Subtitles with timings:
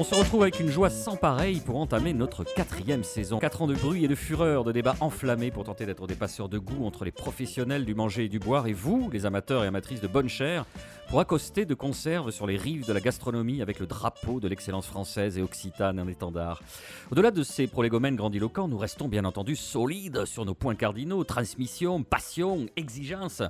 [0.00, 3.40] On se retrouve avec une joie sans pareille pour entamer notre quatrième saison.
[3.40, 6.48] Quatre ans de bruit et de fureur, de débats enflammés pour tenter d'être des passeurs
[6.48, 9.66] de goût entre les professionnels du manger et du boire et vous, les amateurs et
[9.66, 10.66] amatrices de bonne chair,
[11.08, 14.86] pour accoster de conserve sur les rives de la gastronomie avec le drapeau de l'excellence
[14.86, 16.62] française et occitane en étendard.
[17.10, 22.04] Au-delà de ces prolégomènes grandiloquents, nous restons bien entendu solides sur nos points cardinaux, transmission,
[22.04, 23.42] passion, exigence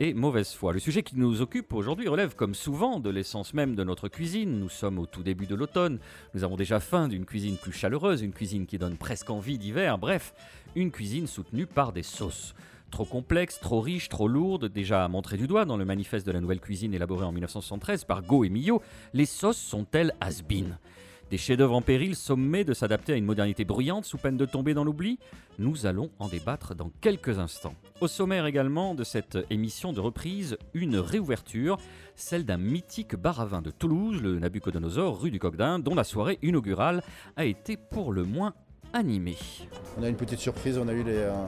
[0.00, 0.72] et mauvaise foi.
[0.72, 4.58] Le sujet qui nous occupe aujourd'hui relève comme souvent de l'essence même de notre cuisine.
[4.58, 5.77] Nous sommes au tout début de l'automne,
[6.34, 9.98] nous avons déjà faim d'une cuisine plus chaleureuse, une cuisine qui donne presque envie d'hiver,
[9.98, 10.34] bref,
[10.74, 12.54] une cuisine soutenue par des sauces.
[12.90, 16.40] Trop complexe, trop riche, trop lourde, déjà montré du doigt dans le manifeste de la
[16.40, 20.78] nouvelle cuisine élaboré en 1973 par Go et Millot, les sauces sont-elles has-been?
[21.30, 24.72] Des chefs-d'œuvre en péril sommés de s'adapter à une modernité bruyante sous peine de tomber
[24.72, 25.18] dans l'oubli
[25.58, 27.74] Nous allons en débattre dans quelques instants.
[28.00, 31.76] Au sommaire également de cette émission de reprise, une réouverture,
[32.16, 36.04] celle d'un mythique bar à vin de Toulouse, le Nabucodonosor, rue du Coqdin, dont la
[36.04, 37.02] soirée inaugurale
[37.36, 38.54] a été pour le moins
[38.94, 39.36] animée.
[39.98, 41.46] On a une petite surprise, on a eu les, euh,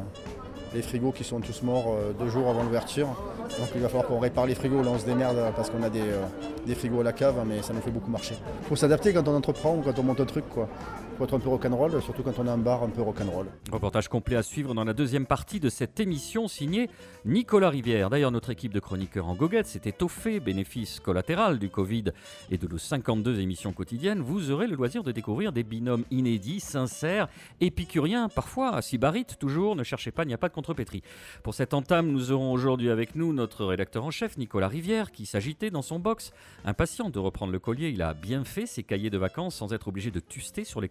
[0.75, 3.07] les frigos qui sont tous morts euh, deux jours avant l'ouverture.
[3.59, 5.91] Donc il va falloir qu'on répare les frigos, là on se démerde parce qu'on a
[5.91, 6.25] des, euh,
[6.67, 8.37] des frigos à la cave, mais ça nous fait beaucoup marcher.
[8.63, 10.45] Il faut s'adapter quand on entreprend ou quand on monte un truc.
[11.21, 13.45] Faut être un peu rock'n'roll, surtout quand on a un bar un peu rock'n'roll.
[13.71, 16.89] Reportage complet à suivre dans la deuxième partie de cette émission signée
[17.27, 18.09] Nicolas Rivière.
[18.09, 22.05] D'ailleurs, notre équipe de chroniqueurs en goguette s'est étoffée, bénéfice collatéral du Covid
[22.51, 24.23] et de nos 52 émissions quotidiennes.
[24.23, 27.29] Vous aurez le loisir de découvrir des binômes inédits, sincères,
[27.61, 29.77] épicuriens, parfois sybarites, toujours.
[29.77, 31.03] Ne cherchez pas, il n'y a pas de contrepétrie.
[31.43, 35.27] Pour cette entame, nous aurons aujourd'hui avec nous notre rédacteur en chef, Nicolas Rivière, qui
[35.27, 36.33] s'agitait dans son box,
[36.65, 37.91] impatient de reprendre le collier.
[37.91, 40.89] Il a bien fait ses cahiers de vacances sans être obligé de tuster sur les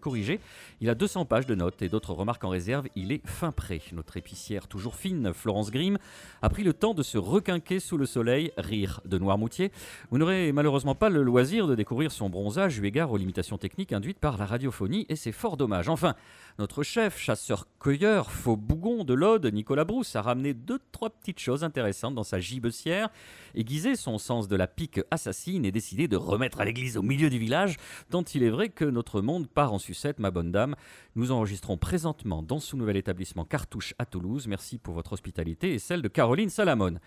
[0.81, 2.87] Il a 200 pages de notes et d'autres remarques en réserve.
[2.95, 3.81] Il est fin prêt.
[3.93, 5.97] Notre épicière toujours fine, Florence Grimm,
[6.41, 9.71] a pris le temps de se requinquer sous le soleil, rire de Noirmoutier.
[10.11, 13.93] Vous n'aurez malheureusement pas le loisir de découvrir son bronzage eu égard aux limitations techniques
[13.93, 15.89] induites par la radiophonie et c'est fort dommage.
[15.89, 16.15] Enfin,
[16.57, 21.63] notre chef, chasseur-cueilleur, faux bougon de l'Aude, Nicolas Brousse, a ramené deux, trois petites choses
[21.63, 23.09] intéressantes dans sa gibecière,
[23.55, 27.29] aiguisé son sens de la pique assassine et décidé de remettre à l'église au milieu
[27.29, 27.77] du village,
[28.09, 30.75] tant il est vrai que notre monde part en sucette, ma bonne dame.
[31.15, 34.47] Nous enregistrons présentement dans ce nouvel établissement Cartouche à Toulouse.
[34.47, 36.99] Merci pour votre hospitalité et celle de Caroline Salamone.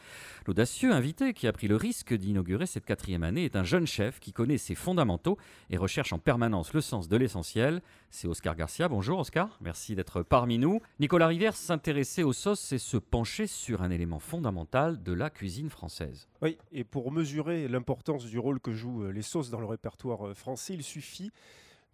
[0.46, 4.20] L'audacieux invité qui a pris le risque d'inaugurer cette quatrième année est un jeune chef
[4.20, 5.38] qui connaît ses fondamentaux
[5.70, 7.82] et recherche en permanence le sens de l'essentiel.
[8.14, 8.88] C'est Oscar Garcia.
[8.88, 10.82] Bonjour Oscar, merci d'être parmi nous.
[11.00, 15.70] Nicolas Rivière s'intéressait aux sauces et se penchait sur un élément fondamental de la cuisine
[15.70, 16.28] française.
[16.42, 20.28] Oui, et pour mesurer l'importance du rôle que jouent euh, les sauces dans le répertoire
[20.28, 21.32] euh, français, il suffit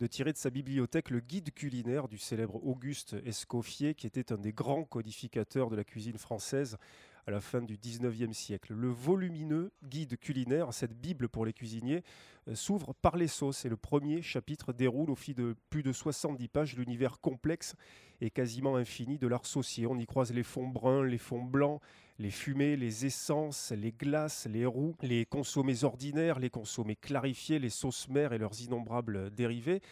[0.00, 4.38] de tirer de sa bibliothèque le guide culinaire du célèbre Auguste Escoffier, qui était un
[4.38, 6.78] des grands codificateurs de la cuisine française
[7.28, 8.72] à la fin du 19e siècle.
[8.72, 12.02] Le volumineux guide culinaire, cette Bible pour les cuisiniers,
[12.48, 15.92] euh, s'ouvre par les sauces et le premier chapitre déroule au fil de plus de
[15.92, 17.74] 70 pages l'univers complexe
[18.22, 19.86] et quasiment infini de l'art saucier.
[19.86, 21.82] On y croise les fonds bruns, les fonds blancs,
[22.18, 27.68] les fumées, les essences, les glaces, les roux, les consommés ordinaires, les consommés clarifiés, les
[27.68, 29.82] sauces mères et leurs innombrables dérivés.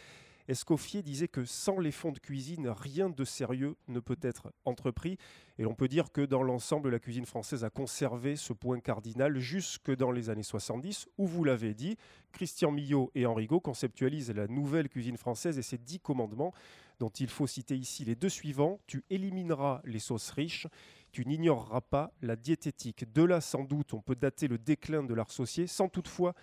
[0.47, 5.17] Escoffier disait que sans les fonds de cuisine, rien de sérieux ne peut être entrepris.
[5.59, 9.39] Et l'on peut dire que dans l'ensemble, la cuisine française a conservé ce point cardinal
[9.39, 11.97] jusque dans les années 70, où vous l'avez dit,
[12.31, 16.53] Christian Millot et Henrigot conceptualisent la nouvelle cuisine française et ses dix commandements,
[16.99, 18.79] dont il faut citer ici les deux suivants.
[18.85, 20.67] Tu élimineras les sauces riches,
[21.11, 23.11] tu n'ignoreras pas la diététique.
[23.11, 26.35] De là, sans doute, on peut dater le déclin de l'art saucier, sans toutefois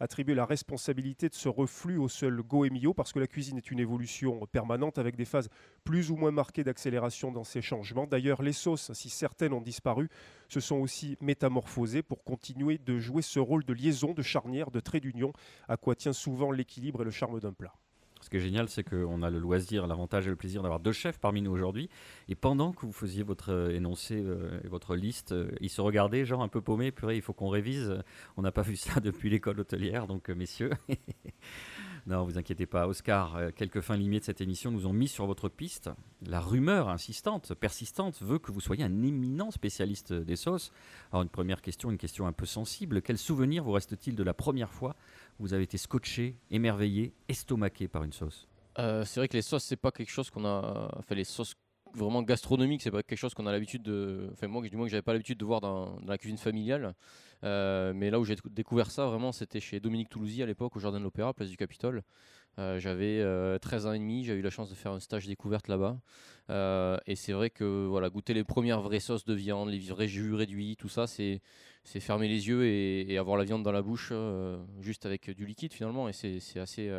[0.00, 3.78] attribuer la responsabilité de ce reflux au seul Goemio, parce que la cuisine est une
[3.78, 5.48] évolution permanente avec des phases
[5.84, 8.06] plus ou moins marquées d'accélération dans ces changements.
[8.06, 10.08] D'ailleurs, les sauces, si certaines ont disparu,
[10.48, 14.80] se sont aussi métamorphosées pour continuer de jouer ce rôle de liaison, de charnière, de
[14.80, 15.32] trait d'union,
[15.68, 17.74] à quoi tient souvent l'équilibre et le charme d'un plat.
[18.20, 20.92] Ce qui est génial, c'est qu'on a le loisir, l'avantage et le plaisir d'avoir deux
[20.92, 21.88] chefs parmi nous aujourd'hui.
[22.28, 25.80] Et pendant que vous faisiez votre euh, énoncé euh, et votre liste, euh, ils se
[25.80, 26.92] regardaient, genre un peu paumés.
[26.92, 28.02] Purée, il faut qu'on révise.
[28.36, 30.70] On n'a pas vu ça depuis l'école hôtelière, donc messieurs.
[32.06, 32.86] non, vous inquiétez pas.
[32.86, 35.88] Oscar, quelques fins limites de cette émission nous ont mis sur votre piste.
[36.26, 40.72] La rumeur insistante, persistante, veut que vous soyez un éminent spécialiste des sauces.
[41.10, 43.00] Alors, une première question, une question un peu sensible.
[43.00, 44.94] Quel souvenir vous reste-t-il de la première fois
[45.40, 48.46] vous avez été scotché, émerveillé, estomaqué par une sauce?
[48.78, 50.90] Euh, c'est vrai que les sauces, c'est pas quelque chose qu'on a.
[50.96, 51.54] Enfin, les sauces
[51.94, 54.28] vraiment gastronomique, c'est pas quelque chose qu'on a l'habitude de.
[54.32, 56.94] Enfin, moi, du moins, que j'avais pas l'habitude de voir dans, la cuisine familiale.
[57.42, 60.80] Euh, mais là où j'ai découvert ça, vraiment, c'était chez Dominique Toulousy à l'époque, au
[60.80, 62.02] Jardin de l'Opéra, place du Capitole.
[62.58, 63.24] Euh, j'avais
[63.60, 65.98] 13 ans et demi, j'ai eu la chance de faire un stage découverte là-bas.
[67.06, 70.34] et c'est vrai que voilà, goûter les premières vraies sauces de viande, les vrais jus
[70.34, 71.40] réduits, tout ça, c'est
[71.84, 74.12] fermer les yeux et, avoir la viande dans la bouche
[74.80, 76.08] juste avec du liquide finalement.
[76.08, 76.90] Et c'est assez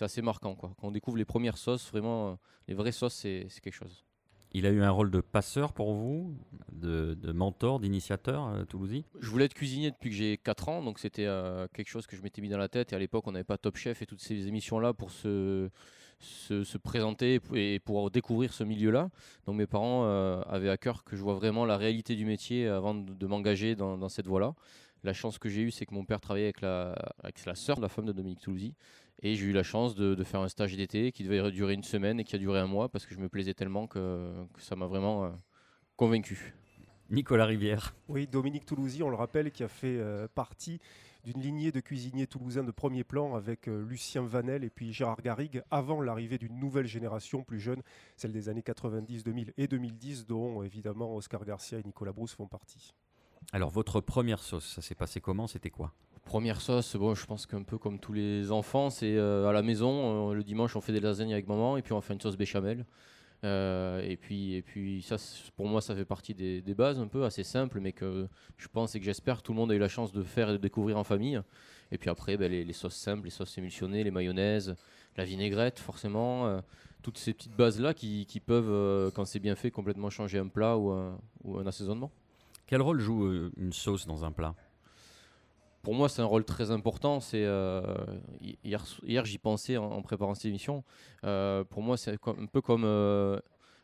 [0.00, 0.54] assez marquant.
[0.54, 0.72] Quoi.
[0.78, 2.38] Quand on découvre les premières sauces, vraiment,
[2.68, 4.04] les vraies sauces, c'est quelque chose.
[4.52, 6.34] Il a eu un rôle de passeur pour vous,
[6.72, 10.98] de, mentor, d'initiateur, euh, Toulousy Je voulais être cuisinier depuis que j'ai 4 ans, donc
[10.98, 12.92] c'était euh, quelque chose que je m'étais mis dans la tête.
[12.92, 15.70] Et à l'époque, on n'avait pas Top Chef et toutes ces émissions-là pour se,
[16.18, 19.10] se, présenter et pour découvrir ce milieu-là.
[19.46, 22.66] Donc mes parents euh, avaient à cœur que je vois vraiment la réalité du métier
[22.66, 24.54] avant de, m'engager dans, cette voie-là.
[25.04, 26.92] La chance que j'ai eue, c'est que mon père travaillait avec la,
[27.22, 28.74] avec la sœur de la femme de Dominique Toulousy.
[29.22, 32.20] Et j'ai eu la chance de, faire un stage d'été qui devait durer une semaine
[32.20, 34.86] et qui a duré un mois parce que je me plaisais tellement que, ça m'a
[34.86, 35.30] vraiment euh,
[35.96, 36.54] convaincu.
[37.10, 37.94] Nicolas Rivière.
[38.08, 40.80] Oui, Dominique Toulousy, on le rappelle, qui a fait euh, partie
[41.24, 45.20] d'une lignée de cuisiniers toulousains de premier plan avec euh, Lucien Vanel et puis Gérard
[45.20, 47.82] Garrigue avant l'arrivée d'une nouvelle génération plus jeune,
[48.16, 52.46] celle des années 90, 2000 et 2010, dont évidemment Oscar Garcia et Nicolas Brousse font
[52.46, 52.94] partie.
[53.52, 55.46] Alors votre première sauce, ça s'est passé comment?
[55.46, 55.92] C'était quoi?
[56.30, 59.62] Première sauce, bon, je pense qu'un peu comme tous les enfants, c'est euh, à la
[59.62, 60.30] maison.
[60.30, 62.36] Euh, le dimanche, on fait des lasagnes avec maman et puis on fait une sauce
[62.36, 62.86] béchamel.
[63.42, 65.16] Euh, et puis, et puis ça,
[65.56, 68.28] pour moi, ça fait partie des, bases un peu assez simples, mais que
[68.58, 70.50] je pense et que j'espère que tout le monde a eu la chance de faire
[70.50, 71.40] et de découvrir en famille.
[71.90, 74.76] Et puis après, ben, les, sauces simples, les sauces émulsionnées, les mayonnaises,
[75.16, 76.62] la vinaigrette, forcément,
[77.02, 80.78] toutes ces petites bases là qui, peuvent, quand c'est bien fait, complètement changer un plat
[80.78, 82.12] ou un assaisonnement.
[82.68, 84.54] Quel rôle joue une sauce dans un plat?
[85.82, 87.20] Pour moi, c'est un rôle très important.
[87.20, 87.82] C'est euh,
[88.64, 90.84] hier, hier j'y pensais en, préparant cette émission.
[91.24, 93.38] Euh, pour moi, c'est un peu comme euh,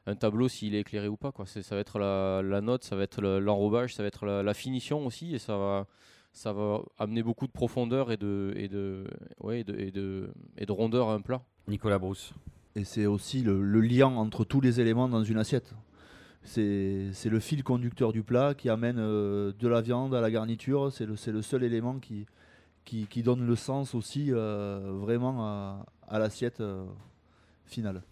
[0.06, 1.32] un tableau s'il est éclairé ou pas.
[1.32, 1.46] Quoi.
[1.46, 5.34] Ça va être la, note, ça va être l'enrobage, ça va être la, finition aussi,
[5.34, 5.86] et ça va,
[6.32, 9.04] ça va amener beaucoup de profondeur et de, et de,
[9.40, 11.42] ouais, et de, et de, et de rondeur à un plat.
[11.66, 12.34] Nicolas Brousse.
[12.74, 15.74] Et c'est aussi le lien entre tous les éléments dans une assiette.
[16.46, 20.92] C'est le fil conducteur du plat qui amène euh, de la viande à la garniture.
[20.92, 22.26] C'est le, le, seul élément qui,
[22.84, 26.86] qui, donne le sens aussi euh, vraiment à, l'assiette euh,
[27.66, 28.02] finale.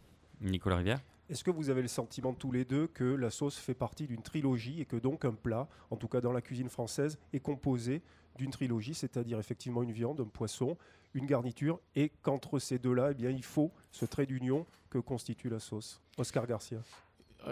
[0.40, 1.00] Nicolas Rivière
[1.30, 4.22] Est-ce que vous avez le sentiment tous les deux que la sauce fait partie d'une
[4.22, 8.02] trilogie et que donc un plat, en tout cas dans la cuisine française, est composé
[8.36, 10.76] d'une trilogie, c'est-à-dire effectivement une viande, un poisson,
[11.14, 15.48] une garniture, et qu'entre ces deux-là, eh bien, il faut ce trait d'union que constitue
[15.48, 16.00] la sauce?
[16.18, 16.80] Oscar Garcia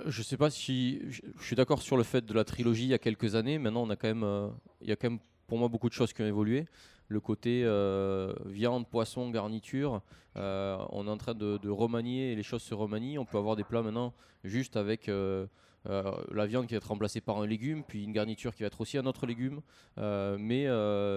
[0.06, 2.94] je sais pas si je, suis d'accord sur le fait de la trilogie il y
[2.94, 3.58] a quelques années.
[3.58, 4.48] Maintenant, on a quand même, euh,
[4.80, 6.66] il y a quand même pour moi beaucoup de choses qui ont évolué.
[7.08, 10.00] Le côté euh, viande, poisson, garniture,
[10.34, 13.18] on est en train de, remanier et les choses se remanient.
[13.18, 17.38] On peut avoir des plats maintenant juste avec la viande qui va être remplacée par
[17.38, 19.60] un légume, puis une garniture qui va être aussi un autre légume.
[19.98, 20.64] mais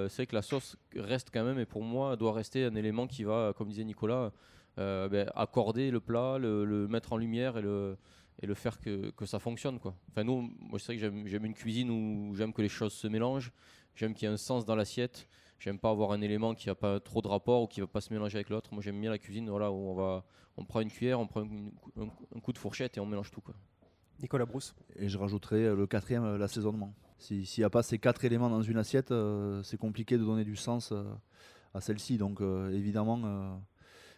[0.09, 3.07] c'est vrai que la sauce reste quand même, et pour moi, doit rester un élément
[3.07, 4.33] qui va, comme disait Nicolas,
[4.75, 7.95] ben, accorder le plat, le mettre en lumière et le
[8.41, 9.79] et le faire que, que, ça fonctionne.
[9.79, 9.95] Quoi.
[10.11, 13.07] Enfin, nous, moi, c'est vrai que j'aime une cuisine où j'aime que les choses se
[13.07, 13.51] mélangent,
[13.95, 15.27] j'aime qu'il y ait un sens dans l'assiette,
[15.59, 18.01] j'aime pas avoir un élément qui n'a pas trop de rapport ou qui va pas
[18.01, 18.73] se mélanger avec l'autre.
[18.73, 20.25] Moi, j'aime bien la cuisine voilà, où on, va,
[20.57, 23.41] on prend une cuillère, on prend un, coup de fourchette et on mélange tout.
[23.41, 23.55] Quoi.
[24.21, 24.75] Nicolas Brousse.
[24.95, 26.93] Et je rajouterai euh, le quatrième, euh, l'assaisonnement.
[27.17, 30.43] S'il n'y a pas ces quatre éléments dans une assiette, euh, c'est compliqué de donner
[30.43, 30.93] du sens
[31.73, 32.17] à celle-ci.
[32.17, 33.61] Donc, évidemment,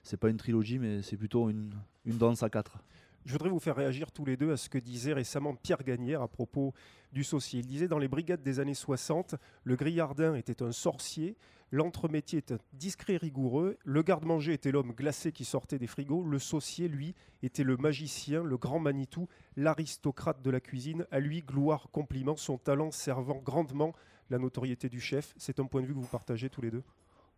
[0.02, 1.76] c'est pas une trilogie, mais c'est plutôt une,
[2.06, 2.80] une danse à quatre.
[3.28, 6.22] Je voudrais vous faire réagir tous les deux à ce que disait récemment Pierre Gagnère
[6.22, 6.74] à propos
[7.12, 7.60] du saucier.
[7.60, 11.36] Il disait dans les brigades des années 60, le grillardin était un sorcier,
[11.70, 16.88] l'entremétier était discret rigoureux, le garde-manger était l'homme glacé qui sortait des frigos, le saucier,
[16.88, 21.06] lui, était le magicien, le grand Manitou, l'aristocrate de la cuisine.
[21.12, 23.94] À lui, gloire, compliment, son talent servant grandement
[24.30, 25.34] la notoriété du chef.
[25.36, 26.84] C'est un point de vue que vous partagez tous les deux?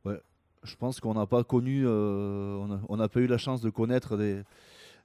[0.06, 0.22] Ouais,
[0.62, 4.18] je pense qu'on n'a pas connu, euh, on n'a pas eu la chance de connaître
[4.18, 4.44] des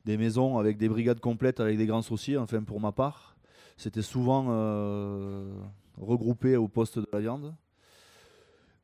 [0.04, 3.36] des maisons avec des brigades complètes avec des grands sauciers, enfin pour ma part.
[3.76, 5.52] C'était souvent euh,
[5.96, 7.54] regroupé au poste de la viande.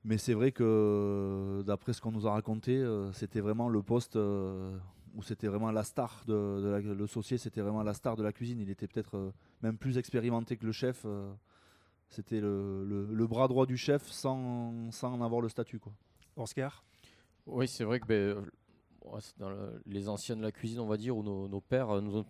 [0.03, 4.17] Mais c'est vrai que d'après ce qu'on nous a raconté, euh, c'était vraiment le poste
[4.17, 4.77] euh,
[5.15, 8.61] où c'était vraiment la star de, le saucier, c'était vraiment la star de la cuisine.
[8.61, 11.05] Il était peut-être même plus expérimenté que le chef.
[12.09, 15.79] c'était le, bras droit du chef sans, sans en avoir le statut.
[15.79, 15.93] Quoi.
[16.37, 16.83] Oscar?
[17.47, 18.47] Oui, c'est vrai que ben,
[19.87, 22.25] les anciens de la cuisine, on va dire, ou nos, pères euh, nous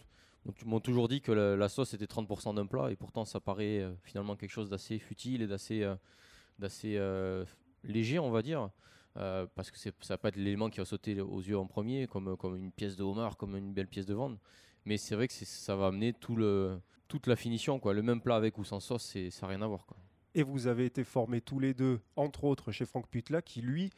[0.64, 3.92] m'ont toujours dit que la, sauce était 30% d'un plat, et pourtant ça paraît euh,
[4.02, 5.84] finalement quelque chose d'assez futile et d'assez
[6.96, 7.44] euh,
[7.84, 8.70] léger, on va dire.
[9.14, 12.36] parce que ça va pas être l'élément qui va sauter aux yeux en premier, comme,
[12.56, 14.38] une pièce de homard, comme une belle pièce de viande.
[14.86, 17.78] Mais c'est vrai que ça va amener toute la finition.
[17.78, 17.92] Quoi.
[17.92, 19.86] Le même plat avec ou sans sauce, ça n'a rien à voir.
[20.34, 23.90] Et vous avez été formés tous les deux, entre autres chez Franck Putla, qui lui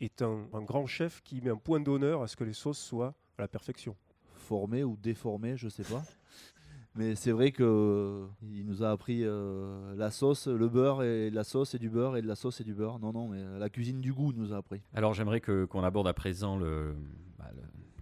[0.00, 3.14] est un, grand chef qui met un point d'honneur à ce que les sauces soient
[3.38, 3.96] à la perfection.
[4.34, 6.02] Formé ou déformé, je sais pas.
[6.94, 11.44] Mais c'est vrai qu'il euh, nous a appris euh, la sauce, le beurre et la
[11.44, 12.98] sauce et du beurre et de la sauce et du beurre.
[12.98, 14.80] Non, non, mais la cuisine du goût nous a appris.
[14.94, 16.96] Alors j'aimerais que, qu'on aborde à présent le,
[17.38, 17.52] bah,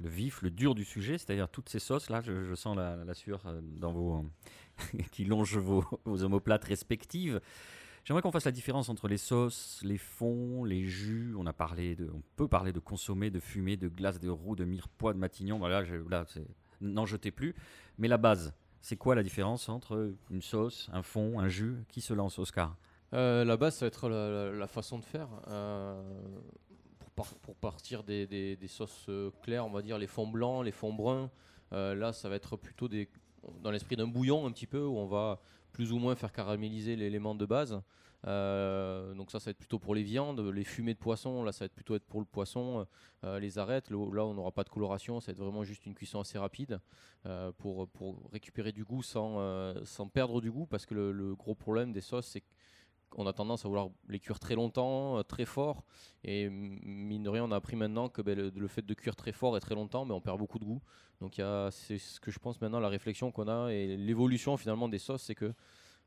[0.00, 2.08] le, vif, le dur du sujet, c'est-à-dire toutes ces sauces.
[2.08, 4.24] Là, je, sens la, la, sueur euh, dans vos,
[5.12, 7.40] qui longe vos, vos omoplates respectives.
[8.06, 11.34] J'aimerais qu'on fasse la différence entre les sauces, les fonds, les jus.
[11.36, 14.54] On a parlé de, on peut parler de consommer, de fumer, de glace, de roux,
[14.54, 15.58] de mirepoix, de matignon.
[15.58, 16.25] Voilà, là,
[16.80, 17.56] n'en jetez plus.
[17.98, 21.78] Mais la base, c'est quoi la différence entre une sauce, un fond, un jus?
[21.88, 22.76] Qui se lance, Oscar?
[23.12, 25.28] Euh, La base, ça va être la, façon de faire.
[25.48, 26.00] Euh,
[27.16, 31.28] pour, partir des, sauces euh, claires, on va dire les fonds blancs, les fonds bruns.
[31.72, 32.88] là, ça va être plutôt
[33.62, 35.40] dans l'esprit d'un bouillon un petit peu où on va
[35.76, 37.83] plus ou moins faire caraméliser l'élément de base.
[38.26, 41.52] Euh, donc ça, ça va être plutôt pour les viandes, les fumées de poisson, là,
[41.52, 42.87] ça va être plutôt pour le poisson,
[43.25, 45.95] euh, les arêtes, là, on n'aura pas de coloration, ça va être vraiment juste une
[45.95, 46.80] cuisson assez rapide
[47.26, 47.90] euh, pour,
[48.33, 49.37] récupérer du goût sans,
[49.85, 52.42] sans perdre du goût, parce que le, gros problème des sauces, c'est
[53.16, 55.85] qu'on a tendance à vouloir les cuire très longtemps, très fort,
[56.23, 59.32] et mine de rien, on a appris maintenant que ben, le, fait de cuire très
[59.32, 60.82] fort et très longtemps, ben, on perd beaucoup de goût.
[61.20, 64.99] Donc c'est ce que je pense maintenant, la réflexion qu'on a et l'évolution finalement des
[64.99, 65.54] sauces, c'est que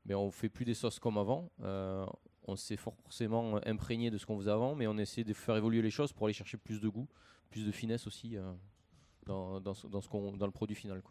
[0.06, 1.52] ben, on fait plus des sauces comme avant.
[1.64, 2.06] Euh,
[2.48, 5.82] on s'est forcément imprégné de ce qu'on faisait avant, mais on essaie de faire évoluer
[5.82, 7.08] les choses pour aller chercher plus de goût,
[7.50, 8.54] plus de finesse aussi euh,
[9.26, 11.02] dans, le produit final.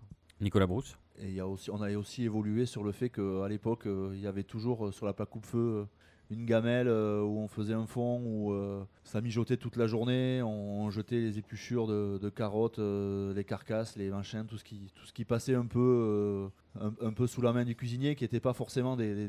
[0.40, 0.98] Nicolas Brousse.
[1.20, 4.92] Et On a aussi évolué sur le fait qu'à l'époque, euh, il y avait toujours
[4.94, 5.86] sur la plaque coupe-feu
[6.30, 10.42] une gamelle euh, où on faisait un fond, où euh, ça mijotait toute la journée,
[10.42, 15.06] on, jetait les épluchures de, carottes, euh, les carcasses, les machins, tout ce qui, tout
[15.06, 16.48] ce qui passait un peu,
[16.80, 19.28] un, peu sous la main du cuisinier, qui n'était pas forcément des,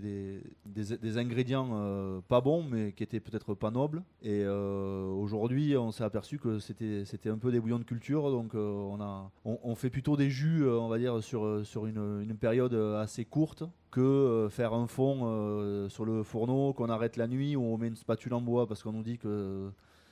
[0.66, 4.04] des, ingrédients pas bons, mais qui étaient peut-être pas nobles.
[4.24, 9.00] Et aujourd'hui, on s'est aperçu que c'était, un peu des bouillons de culture, donc on,
[9.02, 13.26] a, on, fait plutôt des jus, on va dire, sur, sur une, une période assez
[13.26, 17.64] courte que euh, faire un fond euh, sur le fourneau qu'on arrête la nuit ou
[17.64, 19.72] on met une spatule en bois parce qu'on nous dit que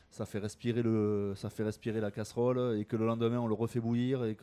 [0.09, 3.53] ça fait respirer le ça fait respirer la casserole et que le lendemain on le
[3.53, 4.37] refait bouillir et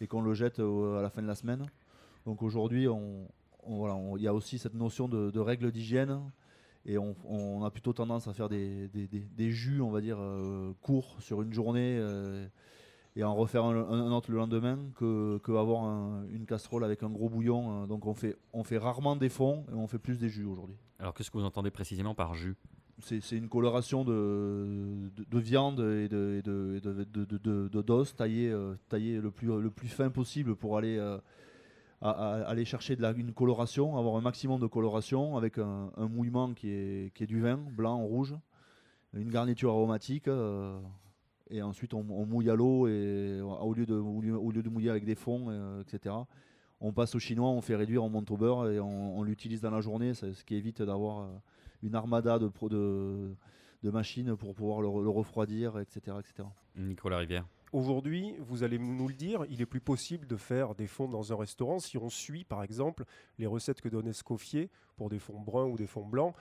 [0.00, 1.66] et qu'on le jette à la fin de la semaine.
[2.26, 3.26] Donc aujourd'hui on,
[3.66, 6.20] voilà, il y a aussi cette notion de, règles d'hygiène
[6.84, 11.16] et on, a plutôt tendance à faire des, des, jus, on va dire, euh, courts
[11.20, 11.98] sur une journée
[13.16, 17.30] et en refaire un, autre le lendemain que, que avoir une casserole avec un gros
[17.30, 17.84] bouillon.
[17.84, 20.44] Euh, donc on fait, on fait rarement des fonds et on fait plus des jus
[20.44, 20.76] aujourd'hui.
[20.98, 22.56] Alors qu'est-ce que vous entendez précisément par jus?
[22.98, 29.48] C'est une coloration de, de, viande et de, de, d'os taillé, euh, taillé le, plus,
[29.48, 30.98] le plus fin possible pour aller,
[32.06, 37.26] euh, aller chercher une coloration, avoir un maximum de coloration avec un, mouillement qui est,
[37.26, 38.34] du vin, blanc, rouge,
[39.14, 40.28] une garniture aromatique.
[41.50, 45.82] Et ensuite, on, mouille à l'eau et au lieu, de, mouiller avec des fonds, euh,
[45.82, 46.14] etc.
[46.80, 49.70] On passe au chinois, on fait réduire, on monte au beurre et on, l'utilise dans
[49.70, 51.28] la journée, ce qui évite d'avoir euh,
[51.82, 52.50] une armada de,
[53.84, 56.48] machines pour pouvoir le, refroidir, etc., etc.
[56.76, 57.46] Nicolas Rivière.
[57.72, 61.32] Aujourd'hui, vous allez nous le dire, il est plus possible de faire des fonds dans
[61.32, 63.04] un restaurant si on suit par exemple
[63.38, 66.34] les recettes que donne Escoffier pour des fonds bruns ou des fonds blancs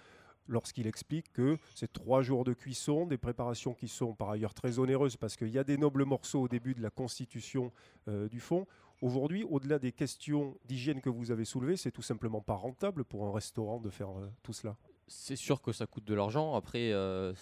[0.48, 4.80] lorsqu'il explique que c'est trois jours de cuisson, des préparations qui sont par ailleurs très
[4.80, 7.72] onéreuses parce qu'il y a des nobles morceaux au début de la constitution
[8.08, 8.68] euh, du fond.
[9.02, 13.26] Aujourd'hui, au-delà des questions d'hygiène que vous avez soulevées, c'est tout simplement pas rentable pour
[13.26, 14.78] un restaurant de faire euh, tout cela.
[15.08, 16.56] C'est sûr que ça coûte de l'argent.
[16.56, 17.34] Après, euh,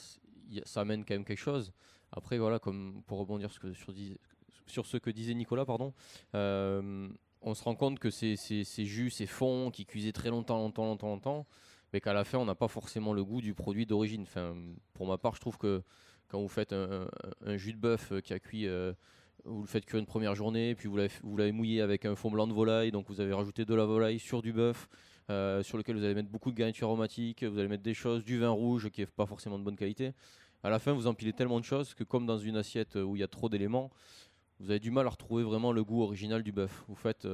[0.65, 1.73] ça amène quand même quelque chose.
[2.15, 5.93] Après, voilà, pour rebondir sur, ce que disait Nicolas, pardon,
[6.33, 11.07] on se rend compte que ces, jus, ces fonds qui cuisaient très longtemps, longtemps, longtemps,
[11.07, 11.45] longtemps,
[11.91, 14.23] mais qu'à la fin, on n'a pas forcément le goût du produit d'origine.
[14.23, 14.55] Enfin,
[14.93, 15.83] pour ma part, je trouve que
[16.29, 17.07] quand vous faites un,
[17.57, 18.93] jus de bœuf euh, qui a cuit, euh,
[19.45, 20.97] vous le faites cuire une première journée, puis vous
[21.37, 24.17] l'avez mouillé avec un fond blanc de volaille, donc vous avez rajouté de la volaille
[24.17, 24.87] sur du bœuf,
[25.29, 28.23] euh, sur lequel vous allez mettre beaucoup de garniture aromatique, vous allez mettre des choses,
[28.23, 30.13] du vin rouge qui n'est pas forcément de bonne qualité.
[30.63, 33.19] À la fin, vous empilez tellement de choses que comme dans une assiette où il
[33.19, 33.91] y a trop d'éléments,
[34.59, 36.83] vous avez du mal à retrouver vraiment le goût original du bœuf.
[36.87, 37.27] Vous faites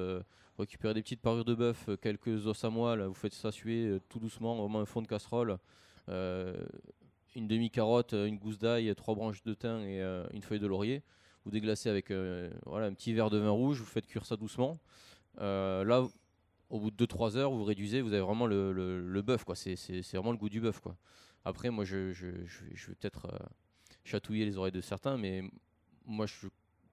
[0.60, 3.86] récupérez des petites parures de bœuf, euh, quelques os à moelle, vous faites ça suer
[3.86, 5.58] euh, tout doucement, vraiment un fond de casserole,
[6.10, 6.54] euh,
[7.36, 10.02] une demi-carotte, une gousse d'ail, trois branches de thym et
[10.34, 11.04] une feuille de laurier.
[11.46, 12.12] Vous déglacez avec
[12.66, 14.80] voilà, un petit verre de vin rouge, vous faites cuire ça doucement.
[15.38, 16.08] là,
[16.72, 19.46] au bout de 2-3 heures, vous réduisez, vous avez vraiment le, le, bœuf.
[19.54, 19.76] C'est,
[20.14, 20.82] vraiment le goût du bœuf.
[21.46, 23.28] Après, moi, je, je, vais peut-être
[24.04, 25.44] chatouiller les oreilles de certains, mais
[26.06, 26.26] moi,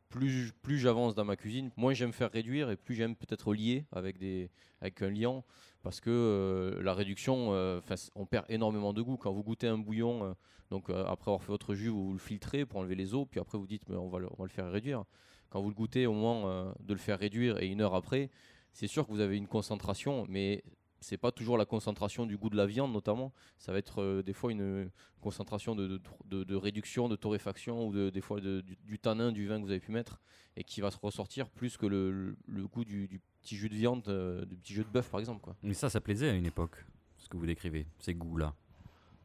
[0.08, 4.22] plus, j'avance dans ma cuisine, moins j'aime faire réduire et plus j'aime peut-être lier avec,
[5.02, 5.44] un liant
[5.82, 7.80] parce que euh, la réduction, euh,
[8.14, 9.16] on perd énormément de goût.
[9.16, 10.32] Quand vous goûtez un bouillon, euh,
[10.70, 13.40] donc euh, après avoir fait votre jus, vous le filtrez pour enlever les eaux, puis
[13.40, 15.04] après vous dites mais on, va le, on va le faire réduire.
[15.50, 18.30] Quand vous le goûtez au moment euh, de le faire réduire et une heure après,
[18.72, 20.64] c'est sûr que vous avez une concentration, mais
[21.00, 23.32] c'est pas toujours la concentration du goût de la viande notamment.
[23.58, 26.00] Ça va être euh, des fois une concentration de,
[26.54, 29.80] réduction, de torréfaction ou de, des fois du, du tanin du vin que vous avez
[29.80, 30.20] pu mettre
[30.56, 32.36] et qui va se ressortir plus que le,
[32.68, 35.50] goût du, petit jus de viande, euh, du petit jus de bœuf par exemple.
[35.62, 36.84] Mais ça, ça plaisait à une époque,
[37.18, 38.54] ce que vous décrivez, ces goûts-là.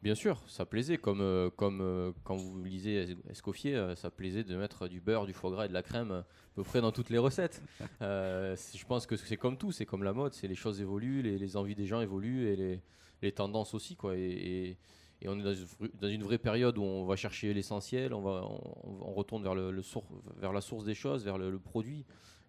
[0.02, 4.10] Bien sûr, ça plaisait, comme, euh, comme euh, quand vous lisez Es- Escoffier, euh, ça
[4.10, 6.82] plaisait de mettre du beurre, du foie gras et de la crème à peu près
[6.82, 7.62] dans toutes les recettes.
[8.02, 11.38] Je pense que c'est comme tout, c'est comme la mode, c'est les choses évoluent, les,
[11.38, 12.82] les envies des gens évoluent et les,
[13.22, 13.96] les tendances aussi.
[13.96, 14.78] Quoi, et, et-
[15.24, 15.68] et on est dans une,
[16.02, 19.54] dans une vraie période où on va chercher l'essentiel, on, va, on, on retourne vers,
[19.54, 22.06] le, le sour- vers la source des choses, vers le, le produit.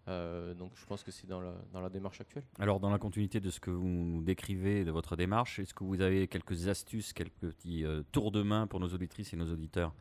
[0.07, 2.43] Euh, donc je pense que c'est dans la, dans la démarche actuelle.
[2.59, 5.83] Alors, dans la continuité de ce que vous nous décrivez de votre démarche, est-ce que
[5.83, 9.51] vous avez quelques astuces, quelques petits euh, tours de main pour nos auditrices et nos
[9.51, 9.93] auditeurs?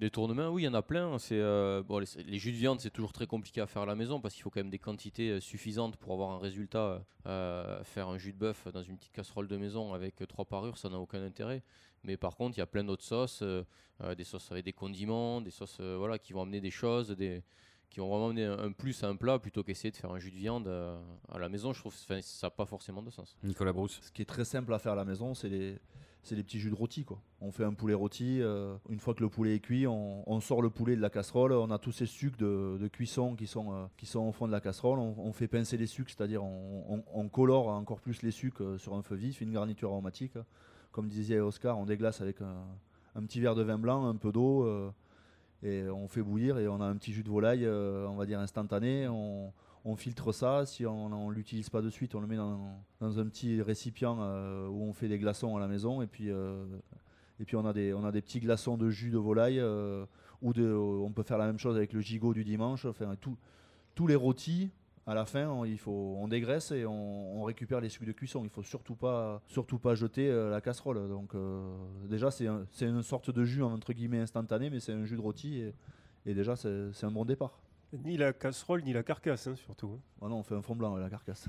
[0.00, 1.18] Des tournements, oui, il y en a plein.
[1.18, 3.86] C'est euh, bon, les, les jus de viande, c'est toujours très compliqué à faire à
[3.86, 7.04] la maison parce qu'il faut quand même des quantités suffisantes pour avoir un résultat.
[7.26, 10.78] Euh, faire un jus de bœuf dans une petite casserole de maison avec trois parures,
[10.78, 11.62] ça n'a aucun intérêt.
[12.04, 13.64] Mais par contre, il y a plein d'autres sauces, euh,
[14.16, 17.42] des sauces avec des condiments, des sauces voilà, qui vont amener des choses, des,
[17.90, 20.30] qui vont vraiment un, un plus à un plat plutôt qu'essayer de faire un jus
[20.30, 20.98] de viande euh,
[21.30, 21.72] à la maison.
[21.72, 23.36] Je trouve que ça n'a pas forcément de sens.
[23.42, 25.78] Nicolas Brousse Ce qui est très simple à faire à la maison, c'est les,
[26.22, 27.04] c'est les petits jus de rôti.
[27.04, 27.18] Quoi.
[27.40, 30.40] On fait un poulet rôti, euh, une fois que le poulet est cuit, on, on
[30.40, 33.46] sort le poulet de la casserole, on a tous ces sucs de, de cuisson qui
[33.46, 36.10] sont, euh, qui sont au fond de la casserole, on, on fait pincer les sucs,
[36.10, 39.90] c'est-à-dire on, on- on colore encore plus les sucs sur un feu vif, une garniture
[39.90, 40.34] aromatique.
[40.92, 42.64] Comme disait Oscar, on déglace avec un,
[43.14, 44.90] un petit verre de vin blanc, un peu d'eau, euh,
[45.62, 48.26] et on fait bouillir et on a un petit jus de volaille, euh, on va
[48.26, 49.08] dire instantané.
[49.08, 49.52] On,
[49.84, 53.26] on filtre ça, si on ne l'utilise pas de suite, on le met dans, un
[53.26, 56.64] petit récipient euh, où on fait des glaçons à la maison et puis, euh,
[57.40, 59.62] et puis on, a des, on a des petits glaçons de jus de volaille
[60.42, 62.84] ou de, on peut faire la même chose avec le gigot du dimanche.
[62.84, 63.36] Enfin, tout-
[63.94, 64.70] tous les rôtis,
[65.08, 68.12] à la fin, on, il faut, on dégraisse et on, on récupère les sucs de
[68.12, 68.42] cuisson.
[68.44, 71.08] Il faut surtout pas, surtout pas jeter euh, la casserole.
[71.08, 71.66] Donc euh,
[72.08, 75.16] déjà, c'est un- c'est une sorte de jus entre guillemets instantané, mais c'est un jus
[75.16, 75.74] de rôti et,
[76.26, 77.58] et déjà, c'est c'est un bon départ.
[78.04, 79.92] Ni la casserole, ni la carcasse, hein, surtout.
[79.96, 80.00] hein.
[80.22, 81.46] Ah non, on fait un fond blanc avec la carcasse.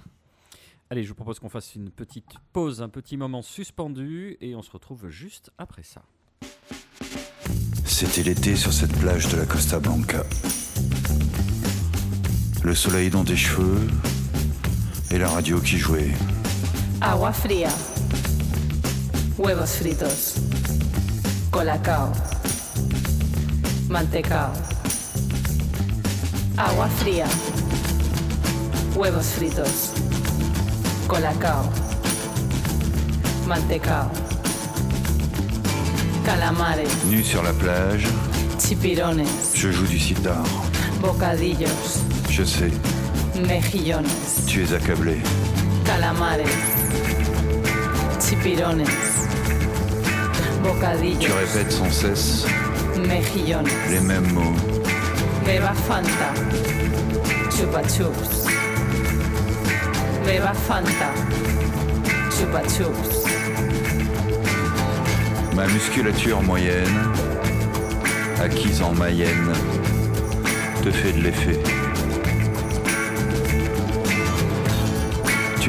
[0.90, 4.62] Allez, je vous propose qu'on fasse une petite pause, un petit moment suspendu, et on
[4.62, 6.02] se retrouve juste après ça.
[7.86, 10.24] C'était l'été sur cette plage de la Costa Blanca.
[12.64, 13.88] Le soleil dans tes cheveux
[15.12, 16.12] et la radio qui jouait.
[17.02, 17.70] Agua fría.
[19.38, 20.36] Huevos fritos.
[21.52, 22.10] Colacao.
[23.90, 24.52] Mantecao.
[26.58, 27.26] Agua fría.
[28.96, 29.94] Huevos fritos.
[31.08, 31.64] Colacao.
[33.48, 34.12] Mantecao.
[36.26, 36.90] Calamares.
[37.10, 38.06] Nu sur la plage,
[38.60, 39.26] Chipirones.
[39.56, 40.44] je joue du sitar.
[41.02, 42.04] Bocadillos.
[42.40, 42.72] Je sais,
[43.46, 44.06] Mejillones.
[44.48, 45.18] tu es accablé.
[45.84, 46.46] Calamares.
[48.26, 48.86] Chipirones.
[48.86, 51.34] Tu Bocadillos.
[51.36, 52.46] répètes sans cesse
[52.96, 53.68] Mejillones.
[53.90, 54.56] les mêmes mots.
[55.46, 56.32] Beba Fanta.
[57.52, 58.48] Chupa Chups.
[60.26, 61.12] Beba Fanta.
[62.32, 63.26] Chupa Chups.
[65.58, 67.00] Ma musculature moyenne,
[68.42, 69.52] acquise en Mayenne,
[70.82, 71.60] te fait de l'effet.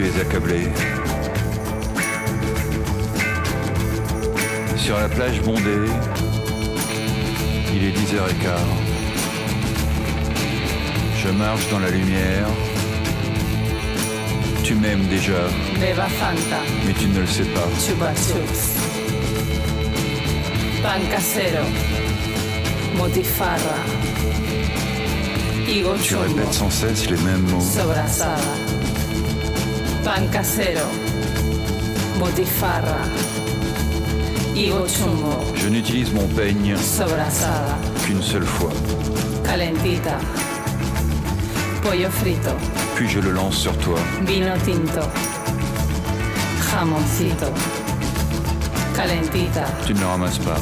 [0.00, 0.62] Tu es accablé.
[4.76, 5.90] Sur la plage bondée,
[7.74, 8.48] il est 10h15.
[11.18, 12.46] Je marche dans la lumière.
[14.64, 15.32] Tu m'aimes déjà,
[15.78, 17.68] mais tu ne le sais pas.
[20.82, 21.66] Pan casero.
[22.96, 23.76] Motifarra.
[26.02, 27.60] Tu répètes sans cesse les mêmes mots.
[30.10, 30.86] Pan casero.
[32.18, 32.98] Motifarra.
[34.56, 35.40] Higo chumbo.
[35.54, 37.78] Je n'utilise mon peigne Sobrasada.
[38.04, 38.72] qu'une seule fois,
[39.44, 40.18] Calentita.
[41.80, 42.50] Pollo frito.
[42.96, 44.00] puis je le lance sur toi.
[44.22, 45.06] Vino tinto.
[46.68, 47.46] Jamoncito.
[48.96, 49.64] Calentita.
[49.86, 50.58] Tu ne le ramasses pas.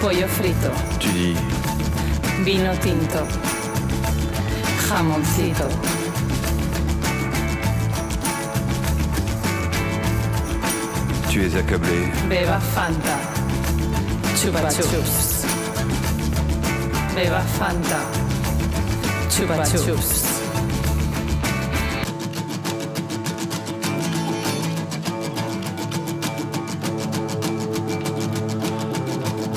[0.00, 0.70] Pollo frito.
[1.00, 1.34] Tu dis,
[2.44, 3.26] Vino tinto.
[4.88, 5.97] Jamoncito.
[11.38, 12.10] Tu es accablé.
[12.28, 13.16] Beba Fanta.
[14.40, 15.44] Chupa Chups.
[17.14, 18.00] Beba Fanta.
[19.30, 20.24] Chupa Chups.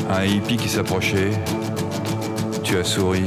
[0.10, 1.32] Un hippie qui s'approchait.
[2.64, 3.26] Tu as souri.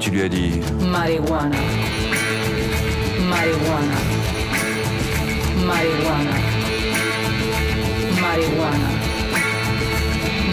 [0.00, 0.60] Tu lui as dit
[0.92, 1.56] Marijuana.
[3.30, 3.98] Marijuana.
[5.66, 6.34] Marijuana.
[8.22, 8.88] Marijuana.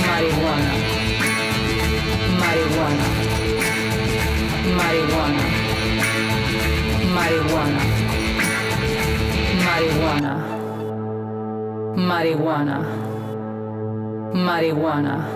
[0.08, 0.72] Marijuana.
[2.42, 3.06] Marijuana.
[4.78, 5.44] Marijuana.
[7.16, 7.82] Marijuana.
[9.66, 10.34] Marijuana.
[11.96, 12.78] Marijuana.
[14.36, 15.35] Marijuana.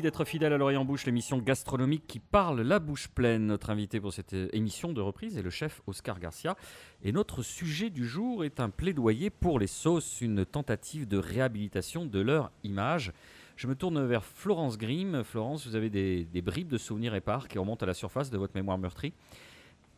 [0.00, 3.46] D'être fidèle à l'Orient Bouche, l'émission gastronomique qui parle la bouche pleine.
[3.46, 6.56] Notre invité pour cette émission de reprise est le chef Oscar Garcia.
[7.04, 12.06] Et notre sujet du jour est un plaidoyer pour les sauces, une tentative de réhabilitation
[12.06, 13.12] de leur image.
[13.54, 15.22] Je me tourne vers Florence Grimm.
[15.24, 18.38] Florence, vous avez des, des bribes de souvenirs épars qui remontent à la surface de
[18.38, 19.12] votre mémoire meurtrie.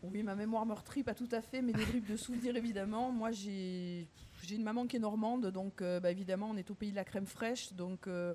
[0.03, 3.11] Oui, ma mémoire meurtrie, pas tout à fait, mais des bribes de souvenirs évidemment.
[3.11, 4.09] Moi, j'ai
[4.45, 6.97] j'ai une maman qui est normande, donc euh, bah, évidemment, on est au pays de
[6.97, 7.73] la crème fraîche.
[7.73, 8.35] Donc, euh,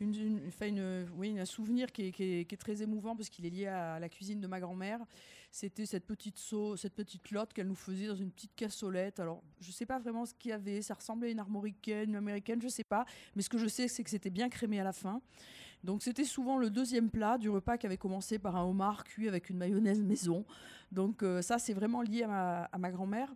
[0.00, 4.08] une, une- oui, un souvenir qui est, très émouvant parce qu'il est lié à la
[4.08, 5.00] cuisine de ma grand-mère.
[5.50, 9.18] C'était cette petite sauce, cette petite lotte qu'elle nous faisait dans une petite cassolette.
[9.18, 10.82] Alors, je sais pas vraiment ce qu'il y avait.
[10.82, 13.04] Ça ressemblait à une armoricaine, une américaine, je sais pas.
[13.34, 15.20] Mais ce que je sais, c'est que c'était bien crémé à la fin.
[15.84, 19.28] Donc, c'était souvent le deuxième plat du repas qui avait commencé par un homard cuit
[19.28, 20.44] avec une mayonnaise maison.
[20.92, 23.32] Donc, euh, ça, c'est vraiment lié à ma grand-mère.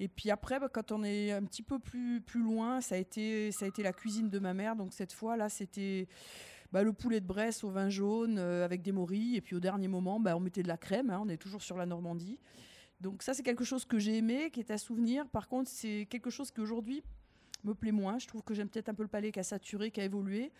[0.00, 2.98] Et puis après, bah, quand on est un petit peu plus, plus loin, ça a,
[2.98, 4.76] été, ça a été la cuisine de ma mère.
[4.76, 6.06] Donc cette fois, là, c'était
[6.72, 9.36] bah, le poulet de Bresse au vin jaune euh, avec des morilles.
[9.36, 11.10] Et puis au dernier moment, bah, on mettait de la crème.
[11.10, 12.38] hein, on est toujours sur la Normandie.
[13.00, 15.28] Donc ça, c'est quelque chose que j'ai aimé, qui est à souvenir.
[15.28, 17.02] Par contre, c'est quelque chose qui aujourd'hui
[17.64, 18.18] me plaît moins.
[18.18, 20.52] Je trouve que j'aime peut-être un peu le palais qui a saturé, qui a évolué.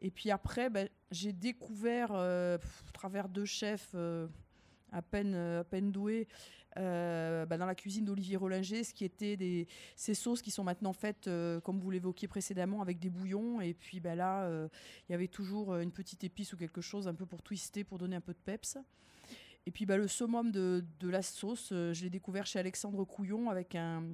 [0.00, 0.70] Et puis après,
[1.10, 2.58] j'ai découvert, euh,
[2.92, 4.26] travers deux chefs euh,
[4.92, 6.28] à, peine, euh, à doués,
[6.78, 10.92] euh, bah, dans la cuisine d'Olivier Rollinger, ce qui était ces sauces qui sont maintenant
[10.92, 13.60] faites, euh, comme vous l'évoquiez précédemment, avec des bouillons.
[13.60, 14.48] Et puis bah, là,
[15.08, 17.98] il y avait toujours une petite épice ou quelque chose un peu pour twister, pour
[17.98, 18.78] donner un peu de peps.
[19.68, 23.74] Et puis bah, le summum de, la sauce, je l'ai découvert chez Alexandre Couillon avec
[23.74, 24.04] un,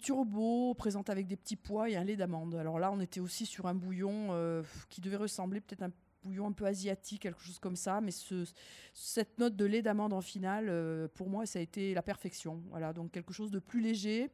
[0.00, 2.56] turbo présenté avec des petits pois et un lait d'amande.
[2.56, 6.52] Alors là, on était aussi sur un bouillon qui devait ressembler peut-être un bouillon un
[6.52, 8.44] peu asiatique, quelque chose comme ça, mais ce,
[8.92, 12.62] cette note de lait d'amande en finale, euh, pour moi, ça a été la perfection.
[12.70, 14.30] Voilà, donc quelque chose de plus léger,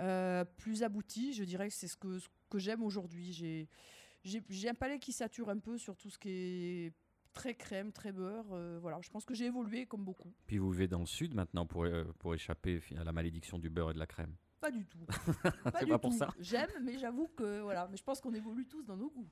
[0.00, 1.32] euh, plus abouti.
[1.32, 3.32] Je dirais que c'est ce que, ce que j'aime aujourd'hui.
[3.32, 3.68] J'ai,
[4.22, 6.92] j'ai, j'ai un palais qui sature un peu sur tout ce qui est
[7.32, 8.46] très crème, très beurre.
[8.52, 10.32] euh, voilà, je pense que j'ai évolué comme beaucoup.
[10.46, 11.84] Puis vous vivez dans le sud maintenant pour,
[12.20, 14.34] pour échapper à la malédiction du beurre et de la crème.
[14.60, 15.04] Pas du tout.
[15.64, 16.16] Pas C'est du pas pour tout.
[16.18, 16.28] ça.
[16.40, 17.86] J'aime, mais j'avoue que voilà.
[17.90, 19.28] Mais je pense qu'on évolue tous dans nos goûts.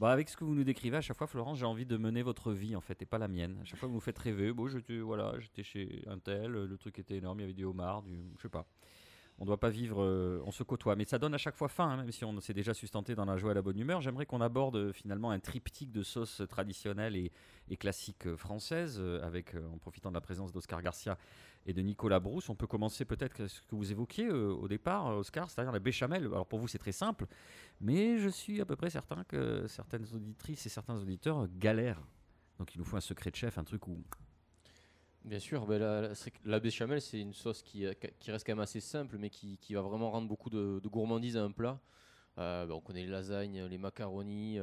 [0.00, 2.52] Avec ce que vous nous décrivez à chaque fois, Florence, j'ai envie de mener votre
[2.52, 3.58] vie en fait, et pas la mienne.
[3.62, 4.52] À chaque fois, vous nous faites rêver.
[4.52, 7.64] Bon, j'étais voilà, j'étais chez un tel, le truc était énorme, il y avait du
[7.64, 8.66] homard, du, je sais pas.
[9.40, 11.88] On doit pas vivre, euh, on se côtoie, mais ça donne à chaque fois faim,
[11.90, 14.00] hein, même si on s'est déjà sustenté dans la joie et la bonne humeur.
[14.00, 19.78] J'aimerais qu'on aborde euh, finalement un triptyque de sauces traditionnelles et, classiques euh, françaises, en
[19.78, 21.16] profitant de la présence d'Oscar Garcia
[21.68, 22.48] et de Nicolas Brousse.
[22.48, 25.78] On peut commencer peut-être ce que vous évoquiez euh, au départ, euh, Oscar, c'est-à-dire la
[25.78, 26.24] béchamel.
[26.24, 27.26] Alors pour vous, c'est très simple,
[27.80, 32.02] mais je suis à peu près certain que certaines auditrices et certains auditeurs galèrent.
[32.58, 34.02] Donc il nous faut un secret de chef, un truc où
[35.24, 35.78] Bien sûr, ben
[36.44, 39.58] la, béchamel, c'est une sauce qui, euh, qui reste quand même assez simple, mais qui,
[39.58, 41.78] qui va vraiment rendre beaucoup de, de gourmandise à un plat.
[42.36, 44.58] Ben, on connaît les lasagnes, les macaronis.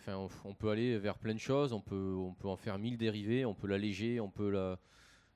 [0.00, 1.74] Enfin, on, on peut aller vers plein de choses.
[1.74, 3.44] On peut, on peut en faire mille dérivés.
[3.44, 4.18] On peut l'alléger.
[4.18, 4.78] On peut la,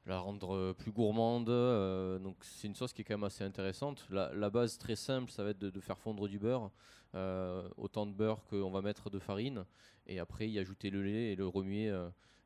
[0.06, 1.48] la rendre euh, plus gourmande.
[1.50, 4.06] euh, donc, c'est une sauce qui est quand même assez intéressante.
[4.10, 6.70] La, base très simple, ça va être de, faire fondre du beurre.
[7.14, 9.64] euh, autant de beurre qu'on va mettre de farine.
[10.06, 11.90] Et après, y ajouter le lait et le remuer.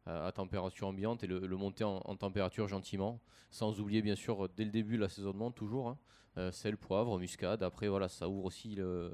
[0.06, 3.20] à température ambiante et le, monter en, température gentiment,
[3.50, 6.50] sans oublier bien sûr dès le début l'assaisonnement toujours, hein.
[6.52, 7.62] Sel, poivre, muscade.
[7.62, 9.12] Après voilà, ça ouvre aussi le,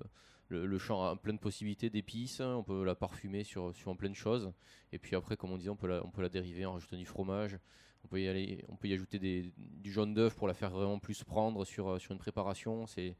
[0.48, 2.40] le, champ à plein de possibilités d'épices.
[2.40, 4.52] On peut la parfumer sur, sur plein de choses.
[4.92, 6.96] Et puis après, comme on disait, on peut la, on peut la dériver en rajoutant
[6.96, 7.58] du fromage.
[8.06, 10.70] On peut y, aller, on peut y ajouter des, du jaune d'œuf pour la faire
[10.70, 12.86] vraiment plus prendre sur, euh, sur une préparation.
[12.86, 13.16] C'est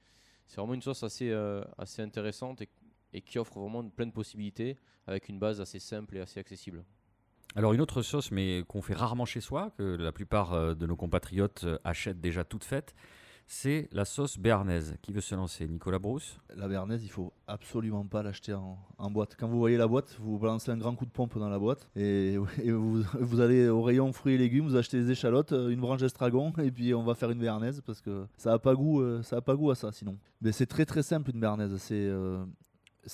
[0.55, 2.69] vraiment une sauce assez, euh, assez intéressante et,
[3.13, 6.85] et qui offre vraiment plein de possibilités avec une base assez simple et assez accessible.
[7.57, 10.87] Alors une autre sauce, mais qu'on fait rarement chez soi, que la plupart euh, de
[10.87, 12.95] nos compatriotes achètent déjà toute faite,
[13.49, 14.97] c'est la sauce béarnaise.
[15.03, 15.69] Qui veut se lancer?
[15.69, 16.39] Nicolas Brousse?
[16.57, 19.37] La béarnaise, il faut absolument pas l'acheter en, boîte.
[19.39, 21.89] Quand vous voyez la boîte, vous balancez un grand coup de pompe dans la boîte
[21.95, 26.01] et, vous, allez au rayon fruits et légumes, vous achetez des échalotes, euh, une branche
[26.01, 29.23] d'estragon et puis on va faire une béarnaise parce que ça n'a pas goût, euh,
[29.23, 30.19] ça a pas goût à ça sinon.
[30.41, 31.77] Mais c'est très très simple une béarnaise.
[31.77, 32.45] C'est euh,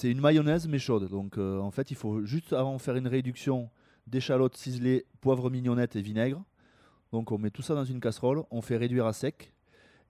[0.03, 1.11] une mayonnaise mais chaude.
[1.11, 3.69] Donc en fait, il faut juste avant faire une réduction
[4.07, 6.43] d'échalotes ciselées, poivre mignonnette et vinaigre.
[7.13, 9.52] Donc on met tout ça dans une casserole, on fait réduire à sec.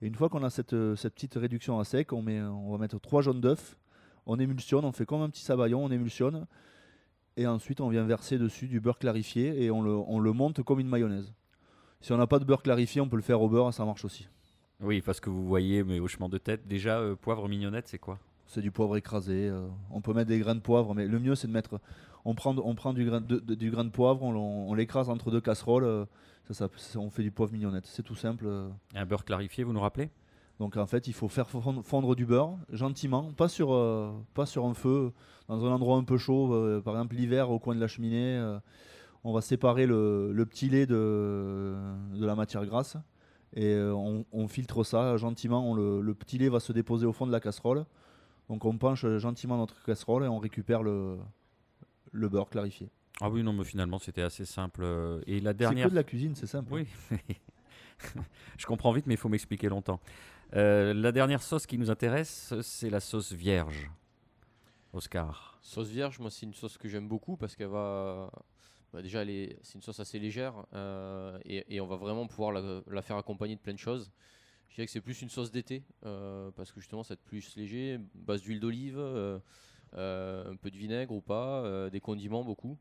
[0.03, 2.71] Et une fois qu'on a cette, euh, cette petite réduction à sec, on, met, on
[2.73, 3.77] va mettre trois jaunes d'œufs,
[4.25, 6.45] on émulsionne, on fait comme un petit sabayon, on émulsionne.
[7.37, 10.61] Et ensuite on vient verser dessus du beurre clarifié et on le, on le monte
[10.61, 11.33] comme une mayonnaise.
[12.01, 14.03] Si on n'a pas de beurre clarifié, on peut le faire au beurre, ça marche
[14.03, 14.27] aussi.
[14.81, 16.67] Oui, parce que vous voyez mes hochements de tête.
[16.67, 18.19] Déjà, euh, poivre mignonnette, c'est quoi?
[18.45, 19.47] C'est du poivre écrasé.
[19.47, 21.79] euh, on peut mettre des grains de poivre, mais le mieux c'est de mettre.
[22.25, 25.31] On prend, on prend du, grain de, de- du grain de poivre, on, l'écrase entre
[25.31, 25.85] deux casseroles.
[25.85, 26.05] euh,
[26.51, 27.85] ça, on fait du poivre mignonnette.
[27.85, 28.47] C'est tout simple.
[28.95, 30.09] Un beurre clarifié, vous nous rappelez?
[30.59, 34.65] Donc en fait, il faut faire fondre, du beurre gentiment, pas sur, euh, pas sur
[34.65, 35.11] un feu,
[35.47, 38.37] dans un endroit un peu chaud, euh, par exemple l'hiver au coin de la cheminée.
[38.37, 38.59] euh,
[39.23, 41.75] on va séparer le, le petit lait de,
[42.13, 42.97] de la matière grasse
[43.55, 45.69] et on, on filtre ça gentiment.
[45.71, 47.85] on le, le petit lait va se déposer au fond de la casserole.
[48.49, 51.17] Donc on penche gentiment notre casserole et on récupère le,
[52.11, 52.91] le beurre clarifié.
[53.21, 54.81] Ah oui, non, mais finalement, c'était assez simple.
[54.83, 55.85] euh, Et la C'est dernière.
[55.87, 56.73] que de la cuisine, c'est simple.
[56.73, 56.87] Oui.
[58.57, 59.99] Je comprends vite, mais il faut m'expliquer longtemps.
[60.55, 63.89] Euh, la dernière sauce qui nous intéresse, c'est la sauce vierge.
[64.93, 65.57] Oscar.
[65.61, 68.31] Sauce vierge, moi, c'est une sauce que j'aime beaucoup parce qu'elle va.
[68.91, 72.51] bah, déjà, est- c'est une sauce assez légère euh, et, et on va vraiment pouvoir
[72.51, 74.11] la, la faire accompagner de plein de choses.
[74.69, 77.99] Je dirais que c'est plus une sauce d'été euh, parce que justement, c'est plus léger,
[78.15, 79.39] base d'huile d'olive, euh,
[79.95, 82.77] euh, un peu de vinaigre ou pas, euh, des condiments beaucoup.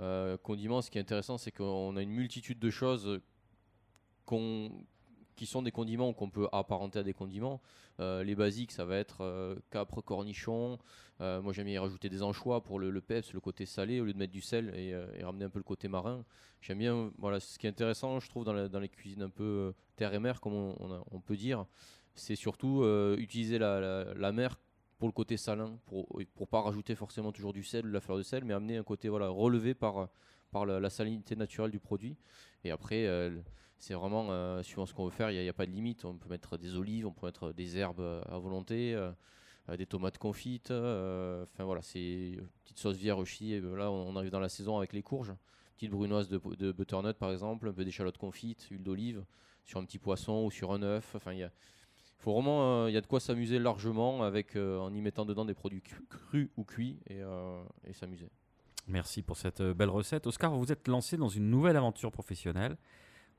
[0.00, 3.20] Euh, condiments, ce qui est intéressant, c'est qu'on a une multitude de choses
[5.36, 7.60] qui sont des condiments qu'on peut apparenter à des condiments.
[8.00, 10.78] Euh, les basiques, ça va être euh, capre, cornichon.
[11.20, 14.04] Moi, j'aime bien y rajouter des anchois pour le, le peps, le côté salé, au
[14.04, 16.24] lieu de mettre du sel et, ramener un peu le côté marin.
[16.60, 20.14] J'aime bien, voilà, ce qui est intéressant, je trouve, dans, les cuisines un peu terre
[20.14, 21.66] et mer, comme on, peut dire,
[22.14, 22.84] c'est surtout
[23.18, 24.60] utiliser la mer
[24.98, 28.18] pour le côté salin, pour pour pas rajouter forcément toujours du sel de la fleur
[28.18, 30.08] de sel, mais amener un côté voilà relevé par
[30.50, 32.16] par la, salinité naturelle du produit.
[32.64, 33.30] Et après, euh,
[33.78, 36.04] c'est vraiment euh, suivant ce qu'on veut faire, il n'y a, pas de limite.
[36.04, 39.12] On peut mettre des olives, on peut mettre des herbes euh, à volonté, euh,
[39.76, 40.70] des tomates confites.
[40.70, 43.36] Enfin voilà, c'est une petite sauce vierge.
[43.42, 45.32] Et, euh, là, on arrive dans la saison avec les courges.
[45.76, 49.24] Petite brunoise de, de butternut par exemple, un peu d'échalotes confites, huile d'olive
[49.64, 51.14] sur un petit poisson ou sur un œuf.
[51.14, 51.52] Enfin, il y a,
[52.18, 55.24] faut vraiment, euh, il y a de quoi s'amuser largement avec euh, en y mettant
[55.24, 58.28] dedans des produits crus ou cuits et, euh, et s'amuser.
[58.88, 60.26] Merci pour cette belle recette.
[60.26, 62.76] Oscar, vous êtes lancé dans une nouvelle aventure professionnelle.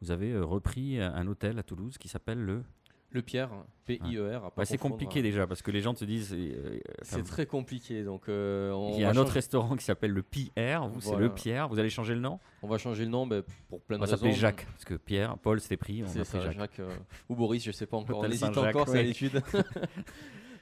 [0.02, 2.64] Vous avez repris un hôtel à Toulouse qui s'appelle le.
[3.12, 3.50] Le Pierre,
[3.86, 4.52] P-I-E-R.
[4.56, 5.24] Ouais, c'est compliqué hein.
[5.24, 6.32] déjà parce que les gens te disent.
[6.34, 8.04] euh, C'est enfin, très compliqué.
[8.04, 10.88] Donc, euh, on Il y a va un autre restaurant qui s'appelle le Pierre.
[10.88, 11.68] Vous, c'est le Pierre.
[11.70, 12.40] Vous allez changer le nom?
[12.62, 14.18] On va changer le nom ben, pour plein On de va raisons.
[14.26, 14.68] s'appeler Jacques.
[14.74, 16.04] Parce que Pierre, Paul, c'était pris.
[16.04, 16.58] On C'est ça, pris Jacques.
[16.58, 16.80] Jacques.
[16.82, 16.96] euh,
[17.30, 18.20] ou Boris, je sais pas encore.
[18.20, 19.06] On hésite encore, c'est oui.
[19.06, 19.42] l'étude.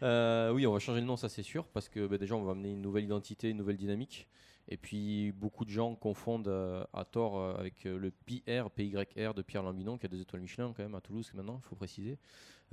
[0.03, 2.43] Euh, oui, on va changer le nom, ça c'est sûr, parce que ben, déjà on
[2.43, 4.27] va amener une nouvelle identité, une nouvelle dynamique.
[4.69, 9.33] Et puis beaucoup de gens confondent euh, à tort euh, avec euh, le PR, PYR
[9.33, 11.75] de Pierre Lambinon, qui a deux étoiles Michelin quand même à Toulouse maintenant, il faut
[11.75, 12.17] préciser.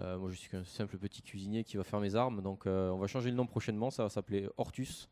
[0.01, 3.07] Moi je suis qu'un simple petit cuisinier qui va faire mes armes, donc on va
[3.07, 5.09] changer le nom prochainement, ça va s'appeler Hortus.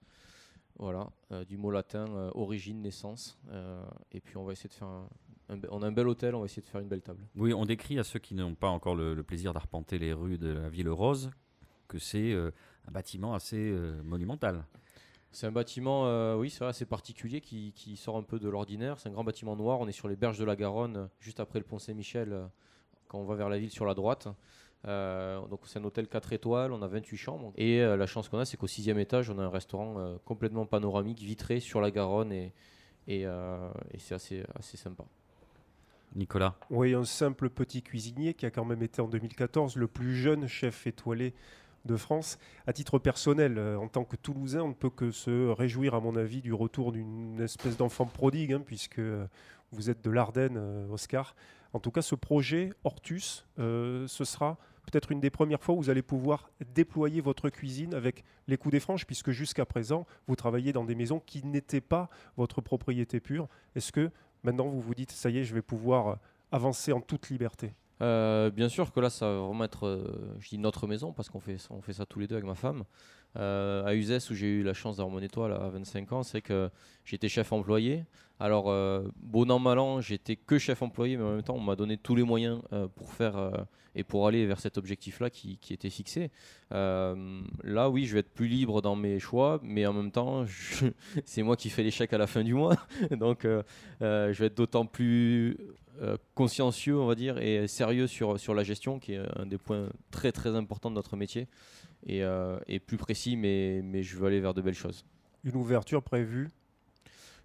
[0.76, 1.08] Voilà,
[1.46, 3.38] du mot latin origine, naissance.
[4.10, 5.08] Et puis on va essayer de faire un,
[5.70, 7.24] on a un bel hôtel, on va essayer de faire une belle table.
[7.36, 10.36] Oui, on décrit à ceux qui n'ont pas encore le, le plaisir d'arpenter les rues
[10.36, 11.30] de la ville rose
[11.86, 14.64] que c'est un bâtiment assez monumental.
[15.32, 18.48] C'est un bâtiment, euh, oui, c'est vrai, assez particulier qui, qui sort un peu de
[18.48, 19.00] l'ordinaire.
[19.00, 19.80] C'est un grand bâtiment noir.
[19.80, 22.44] On est sur les berges de la Garonne, juste après le pont Saint-Michel, euh,
[23.08, 24.28] quand on va vers la ville sur la droite.
[24.88, 27.52] Euh, donc c'est un hôtel 4 étoiles, on a 28 chambres.
[27.56, 30.16] Et euh, la chance qu'on a, c'est qu'au sixième étage, on a un restaurant euh,
[30.24, 32.32] complètement panoramique, vitré sur la Garonne.
[32.32, 32.52] Et,
[33.06, 35.04] et, euh, et c'est assez, assez sympa.
[36.14, 40.14] Nicolas, Oui, un simple petit cuisinier qui a quand même été en 2014 le plus
[40.14, 41.32] jeune chef étoilé
[41.84, 42.38] de France.
[42.66, 46.00] À titre personnel, euh, en tant que Toulousain, on ne peut que se réjouir, à
[46.00, 49.26] mon avis, du retour d'une espèce d'enfant prodigue, hein, puisque euh,
[49.72, 51.34] vous êtes de l'Ardenne, euh, Oscar.
[51.72, 55.88] En tout cas, ce projet Hortus, ce sera peut-être une des premières fois où vous
[55.88, 60.74] allez pouvoir déployer votre cuisine avec les coups des franges, puisque jusqu'à présent, vous travaillez
[60.74, 63.48] dans des maisons qui n'étaient pas votre propriété pure.
[63.74, 64.10] Est-ce que
[64.42, 66.18] maintenant vous vous dites, ça y est, je vais pouvoir
[66.50, 67.72] avancer en toute liberté?
[68.02, 71.28] Euh, bien sûr que là, ça va vraiment être, euh, je dis notre maison parce
[71.28, 72.82] qu'on fait, on fait ça tous les deux avec ma femme.
[73.36, 76.42] Euh, à Uzès, où j'ai eu la chance d'avoir mon étoile à 25 ans, c'est
[76.42, 76.68] que
[77.04, 78.04] j'étais chef employé.
[78.40, 78.64] Alors,
[79.22, 81.96] bon an, mal an, j'étais que chef employé, mais en même temps, on m'a donné
[81.96, 82.60] tous les moyens
[82.96, 83.52] pour faire
[83.94, 86.32] et pour aller vers cet objectif-là qui, qui était fixé.
[86.72, 90.44] Là, oui, je vais être plus libre dans mes choix, mais en même temps,
[91.24, 92.74] c'est moi qui fais les chèques à la fin du mois.
[93.12, 95.56] Donc, je vais être d'autant plus
[96.00, 99.58] euh, consciencieux, on va dire, et sérieux sur, sur la gestion, qui est un des
[99.58, 101.48] points très très importants de notre métier,
[102.06, 105.04] et, euh, et plus précis, mais, mais je veux aller vers de belles choses.
[105.44, 106.48] Une ouverture prévue?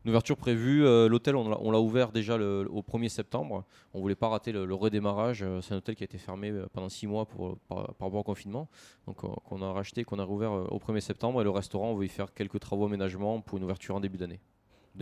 [0.05, 4.15] Une ouverture prévue, euh, l'hôtel on l'a- ouvert déjà le- au 1er septembre, on voulait
[4.15, 7.25] pas rater le, le redémarrage, c'est un hôtel qui a été fermé pendant 6 mois
[7.25, 8.69] pour, par, par rapport au confinement,
[9.05, 11.95] donc euh, qu'on a racheté, qu'on a rouvert au 1er septembre, et le restaurant on
[11.95, 14.39] veut y faire quelques travaux aménagement pour une ouverture en début d'année.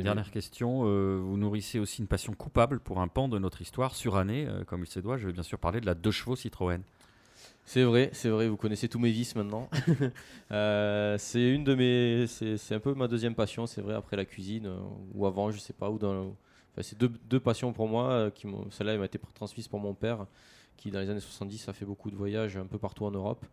[0.03, 3.95] Dernière question, euh, vous nourrissez aussi une passion coupable pour un pan de notre histoire
[3.95, 5.17] surannée, euh, comme il se doit.
[5.17, 6.81] Je vais bien sûr parler de la deux chevaux Citroën.
[7.65, 9.69] C'est vrai, c'est vrai, vous connaissez tous mes vices maintenant.
[10.51, 14.25] Euh, c'est une de mes, c'est un peu ma deuxième passion, c'est vrai, après la
[14.25, 14.77] cuisine euh,
[15.15, 18.12] ou avant, je sais pas, ou dans, enfin, c'est deux, deux passions pour moi.
[18.12, 20.27] euh, qui Celle-là, elle m'a été transmise par mon père,
[20.77, 23.43] qui dans les années 70 a fait beaucoup de voyages un peu partout en Europe.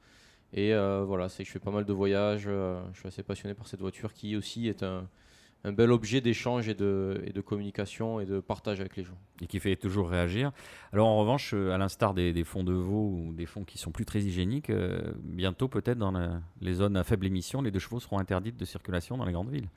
[0.52, 2.44] Et euh, voilà, c'est que je fais pas mal de voyages.
[2.46, 5.08] euh, je suis assez passionné par cette voiture qui aussi est un,
[5.64, 9.16] un bel objet d'échange et de, et de communication et de partage avec les gens.
[9.40, 10.50] et qui fait toujours réagir.
[10.92, 13.78] Alors en revanche, euh, à l'instar des, des fonds de veau ou des fonds qui
[13.78, 17.70] sont plus très hygiéniques, euh, bientôt peut-être dans la- les zones à faible émission, les
[17.70, 19.68] deux chevaux seront interdites de circulation dans les grandes villes.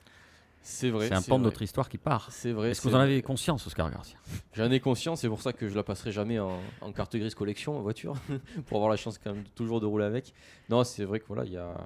[0.68, 1.06] C'est vrai.
[1.06, 2.26] C'est un pan de notre histoire qui part.
[2.32, 2.70] C'est vrai.
[2.72, 4.18] Est-ce que vous en avez conscience, Oscar Garcia?
[4.54, 7.36] J'en ai conscience, c'est pour ça que je la passerai jamais en, en carte grise
[7.36, 8.14] collection en voiture,
[8.66, 10.34] pour avoir la chance quand même toujours de rouler avec.
[10.68, 11.76] Non, c'est vrai que voilà, il y a,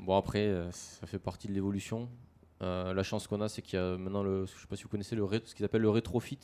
[0.00, 2.08] bon après, euh, ça fait partie de l'évolution.
[2.62, 4.84] Euh, la chance qu'on a, c'est qu'il y a maintenant le, je sais pas si
[4.84, 6.38] vous connaissez le ré- ce qu'ils appellent le rétrofit.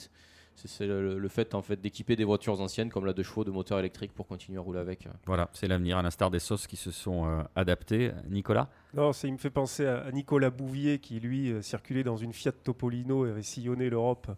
[0.65, 3.53] C'est le, le fait en fait d'équiper des voitures anciennes comme la deux chevaux de
[3.53, 5.07] moteur électrique pour continuer à rouler avec.
[5.25, 8.11] Voilà, c'est l'avenir, à l'instar des sauces qui se sont euh, adaptées.
[8.29, 8.69] Nicolas?
[8.93, 12.17] Non, ça, il me fait penser à, à Nicolas Bouvier qui, lui, euh, circulait dans
[12.17, 14.33] une Fiat Topolino et avait sillonné l'Europe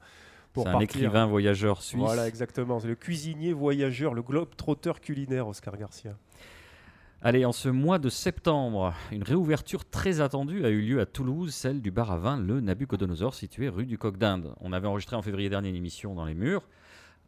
[0.53, 2.03] pour C'est un écrivain voyageur suisse.
[2.03, 2.81] Voilà, exactement.
[2.81, 6.19] C'est le cuisinier voyageur, le globe trotteur culinaire, Oscar Garcia.
[7.22, 11.52] Allez, en ce mois de septembre, une réouverture très attendue a eu lieu à Toulouse,
[11.52, 14.54] celle du bar à vin Le Nabucodonosor, situé rue du Coq d'Inde.
[14.59, 16.66] On avait enregistré en février dernier une émission dans les murs,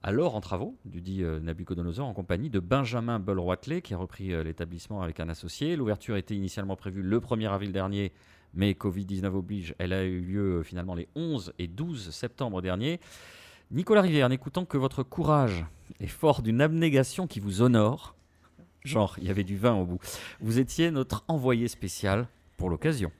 [0.02, 4.33] alors en travaux, du dit euh, Nabucodonosor, en compagnie de Benjamin Boll-Roitelet, qui a repris
[4.33, 5.76] euh, l'établissement avec un associé.
[5.76, 8.12] L'ouverture était initialement prévue le 1er avril dernier,
[8.55, 12.98] mais Covid-19 oblige, elle a eu lieu euh, finalement les 11 et 12 septembre dernier.
[13.70, 15.66] Nicolas Rivière, n'écoutant que votre courage
[16.00, 18.16] est fort d'une abnégation qui vous honore,
[18.85, 19.99] genre il y avait du vin au bout,
[20.40, 23.11] vous étiez notre envoyé spécial pour l'occasion.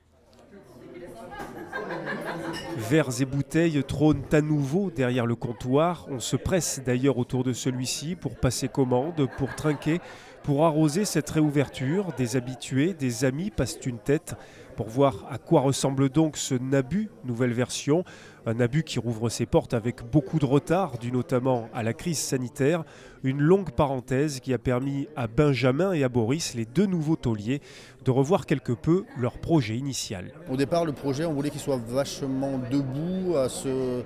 [2.77, 6.07] Verres et bouteilles trônent à nouveau derrière le comptoir.
[6.11, 10.01] On se presse d'ailleurs autour de celui-ci pour passer commande, pour trinquer,
[10.43, 12.13] pour arroser cette réouverture.
[12.17, 14.35] Des habitués, des amis passent une tête
[14.77, 18.05] pour voir à quoi ressemble donc ce Nabu, nouvelle version.
[18.47, 22.19] Un Nabu qui rouvre ses portes avec beaucoup de retard, dû notamment à la crise
[22.19, 22.83] sanitaire.
[23.23, 27.61] Une longue parenthèse qui a permis à Benjamin et à Boris, les deux nouveaux tauliers,
[28.05, 30.33] de revoir quelque peu leur projet initial.
[30.51, 34.03] Au départ, le projet, on voulait qu'il soit vachement debout, à se,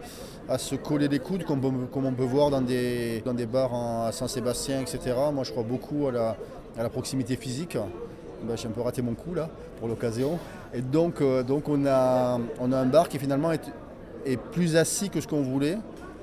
[0.50, 4.12] à se coller les coudes, comme, on- peut voir dans des, dans des bars à
[4.12, 5.16] Saint-Sébastien, etc.
[5.32, 6.36] Moi, je crois beaucoup à la,
[6.76, 7.78] à la proximité physique.
[8.42, 10.38] Ben, J'ai un peu raté mon coup là, pour l'occasion.
[10.74, 13.72] Et donc, euh, donc on, a, on a un bar qui finalement est,
[14.24, 15.78] est plus assis que ce qu'on voulait.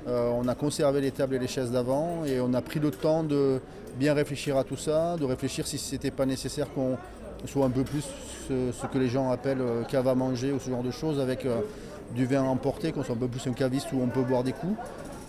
[0.07, 2.91] Euh, on a conservé les tables et les chaises d'avant et on a pris le
[2.91, 3.61] temps de
[3.97, 6.97] bien réfléchir à tout ça, de réfléchir si ce n'était pas nécessaire qu'on
[7.45, 8.03] soit un peu plus
[8.49, 11.47] ce, que les gens appellent euh, cave à manger ou ce genre de choses avec
[12.13, 14.51] du vin emporté, qu'on soit un peu plus un caviste où on peut boire des
[14.51, 14.75] coups.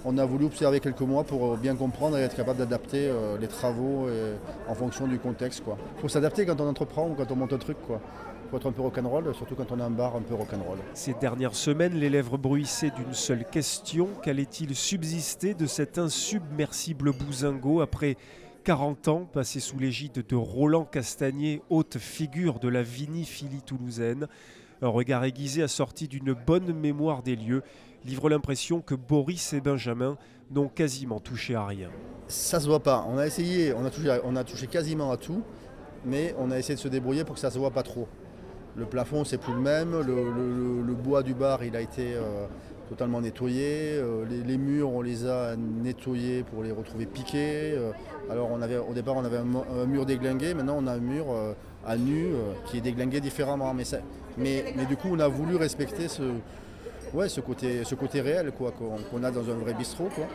[0.06, 3.38] On a voulu observer quelques mois pour euh, bien comprendre et être capable d'adapter euh,
[3.38, 4.36] les travaux euh,
[4.68, 5.62] en fonction du contexte.
[5.96, 7.78] Il faut s'adapter quand on entreprend ou quand on monte un truc.
[7.88, 10.76] Il faut être un peu rock'n'roll, surtout quand on a un bar un peu rock'n'roll.
[10.92, 17.80] Ces dernières semaines, les lèvres bruissaient d'une seule question qu'allait-il subsister de cet insubmersible bousingot
[17.80, 18.18] après
[18.64, 24.28] 40 ans passés sous l'égide de Roland Castagnier, haute figure de la viniphilie toulousaine?
[24.82, 27.62] Un regard aiguisé assorti d'une bonne mémoire des lieux
[28.04, 30.16] livre l'impression que Boris et Benjamin
[30.50, 31.90] n'ont quasiment touché à rien.
[32.28, 33.06] Ça se voit pas.
[33.08, 33.84] On a essayé, on
[34.36, 35.42] a touché, quasiment à tout,
[36.04, 38.08] mais on a essayé de se débrouiller pour que ça se voit pas trop.
[38.76, 39.92] Le plafond, c'est plus le même.
[40.00, 42.46] Le, bois du bar, il a été euh,
[42.88, 43.92] totalement nettoyé.
[43.94, 47.72] Euh, les, murs, on les a nettoyés pour les retrouver piqués.
[47.76, 47.92] Euh,
[48.30, 50.54] alors, au départ, on avait un, mur déglingué.
[50.54, 51.26] Maintenant, on a un mur
[51.86, 52.28] à nu
[52.66, 53.74] qui est déglingué différemment.
[54.36, 56.22] Mais du coup, on a voulu respecter ce,
[57.14, 60.08] ouais, ce, côté, ce côté réel quoi, qu'on, a dans un vrai bistrot.
[60.14, 60.26] Quoi.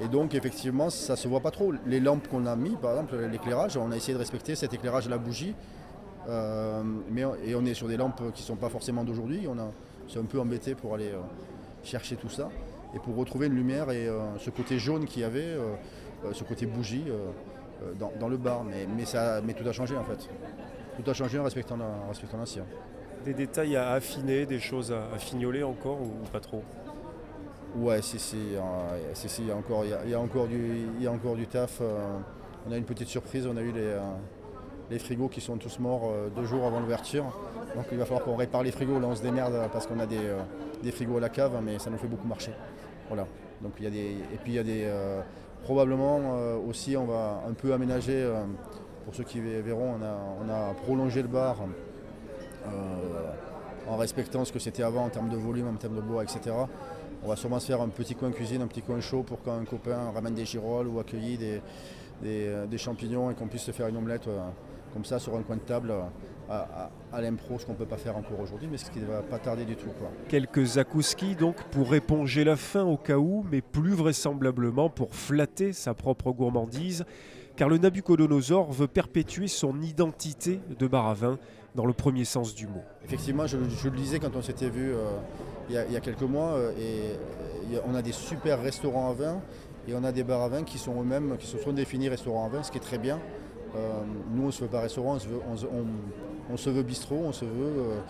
[0.00, 1.72] Et donc effectivement, ça se voit pas trop.
[1.86, 5.06] Les lampes qu'on a mis, par exemple, l'éclairage, on a essayé de respecter cet éclairage
[5.06, 5.54] à la bougie.
[6.28, 9.46] Euh, mais, et on est sur des lampes qui ne sont pas forcément d'aujourd'hui.
[9.48, 9.70] On a,
[10.08, 11.20] c'est un peu embêté pour aller euh,
[11.82, 12.50] chercher tout ça
[12.94, 15.56] et pour retrouver une lumière et euh, ce côté jaune qu'il y avait,
[16.32, 17.04] ce côté bougie
[17.98, 18.64] dans, le bar.
[18.64, 20.28] Mais, mais, ça, mais tout a changé en fait.
[20.96, 22.64] Tout a changé en respectant, en respectant l'ancien.
[23.24, 26.62] Des détails à affiner, des choses à, fignoler encore ou, pas trop?
[27.76, 28.60] Ouais, si, si, euh,
[29.12, 29.56] si, si, il y a
[30.20, 30.46] encore,
[31.36, 31.80] du, taf.
[31.82, 31.98] euh,
[32.66, 36.12] on a une petite surprise, on a eu les, euh, frigos qui sont tous morts
[36.34, 37.24] deux jours avant l'ouverture.
[37.76, 38.98] Donc il va falloir qu'on répare les frigos.
[38.98, 41.98] Là, on se démerde parce qu'on a des, frigos à la cave, mais ça nous
[41.98, 42.52] fait beaucoup marcher.
[43.12, 43.84] Et puis
[44.46, 44.88] il y a des,
[45.62, 48.26] probablement aussi, on va un peu aménager.
[49.04, 49.96] pour ceux qui verront,
[50.42, 51.58] on a prolongé le bar.
[52.66, 53.32] Euh,
[53.88, 56.54] en respectant ce que c'était avant en termes de volume, en termes de bois, etc.
[57.22, 59.54] On va sûrement se faire un petit coin cuisine, un petit coin chaud pour quand
[59.54, 61.60] un copain ramène des girolles ou accueillit des,
[62.24, 64.40] euh, champignons et qu'on puisse se faire une omelette euh,
[64.92, 65.92] comme ça sur un coin de table
[66.50, 69.22] à, l'impro, ce qu'on ne peut pas faire encore aujourd'hui, mais ce qui ne va
[69.22, 69.90] pas tarder du tout.
[70.28, 75.72] Quelques zakouskis donc pour éponger la faim au cas où, mais plus vraisemblablement pour flatter
[75.72, 77.04] sa propre gourmandise,
[77.56, 81.38] car le Nabucodonosor veut perpétuer son identité de bar à vin
[81.74, 82.82] dans le premier sens du mot.
[83.04, 85.04] Effectivement, je, le disais quand on s'était vu euh,
[85.68, 89.40] il, y a, quelques mois, euh, et on a des super restaurants à vin
[89.88, 92.46] et on a des bars à vin qui sont eux-mêmes, qui se sont définis restaurants
[92.46, 93.18] à vin, ce qui est très bien.
[93.76, 94.00] Euh,
[94.34, 95.16] nous, on ne se veut pas restaurant,
[96.50, 98.02] on se veut, bistrot, on se veut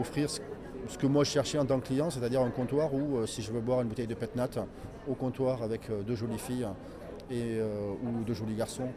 [0.00, 0.40] offrir ce,
[0.88, 3.52] ce que moi je cherchais en tant que client, c'est-à-dire un comptoir où, si je
[3.52, 4.48] veux boire une bouteille de pet nat
[5.08, 6.68] au comptoir avec deux jolies filles
[7.30, 8.88] et, ou deux jolis garçons,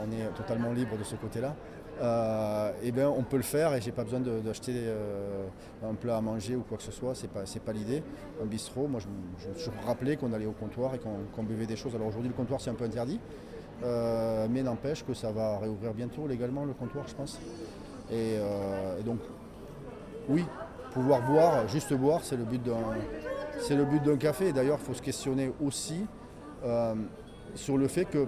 [0.00, 1.54] on est totalement libre de ce côté-là.
[2.00, 5.44] Euh, eh ben, on peut le faire et j'ai pas besoin d'acheter euh,
[5.84, 8.02] un plat à manger ou quoi que ce soit, c'est pas, pas l'idée.
[8.42, 11.94] Un bistrot, moi je, me- rappelais qu'on allait au comptoir et qu'on buvait des choses.
[11.94, 13.20] Alors aujourd'hui le comptoir c'est un peu interdit,
[13.84, 17.38] euh, mais n'empêche que ça va réouvrir bientôt légalement le comptoir je pense.
[18.10, 18.36] Et,
[18.98, 19.20] et donc
[20.28, 20.44] oui,
[20.92, 22.62] pouvoir boire, juste boire, c'est le but
[24.02, 24.52] d'un café.
[24.52, 26.06] D'ailleurs il faut se questionner aussi
[27.54, 28.26] sur le fait que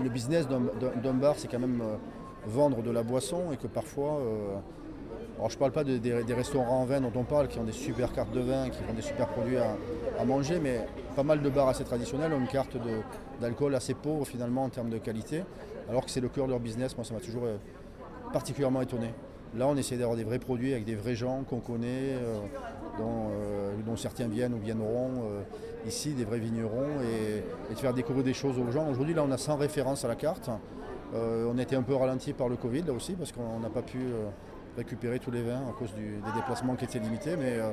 [0.00, 1.82] le business d'un bar c'est quand même
[2.48, 4.56] vendre de la boisson et que parfois, euh,
[5.36, 7.64] alors je ne parle pas de- des, restaurants en vin dont on parle, qui ont
[7.64, 10.84] des super cartes de vin, qui font des super produits à, manger, mais
[11.14, 12.76] pas mal de bars assez traditionnels ont une carte
[13.40, 15.44] d'alcool assez pauvre finalement en termes de qualité,
[15.88, 16.96] alors que c'est le cœur de leur business.
[16.96, 17.56] Moi, ça m'a toujours euh,
[18.32, 19.14] particulièrement étonné.
[19.56, 22.40] Là, on essaie d'avoir des vrais produits avec des vrais gens qu'on connaît, euh,
[23.86, 25.22] dont, certains viennent ou viendront
[25.86, 28.88] ici, des vrais vignerons, et, et de faire découvrir des choses aux gens.
[28.90, 30.50] Aujourd'hui, là, on a 100 références à la carte.
[31.14, 33.70] Euh, on a été un peu ralenti par le Covid là aussi parce qu'on n'a
[33.70, 34.26] pas pu euh,
[34.76, 37.36] récupérer tous les vins à cause du- des déplacements qui étaient limités.
[37.36, 37.70] Mais, euh,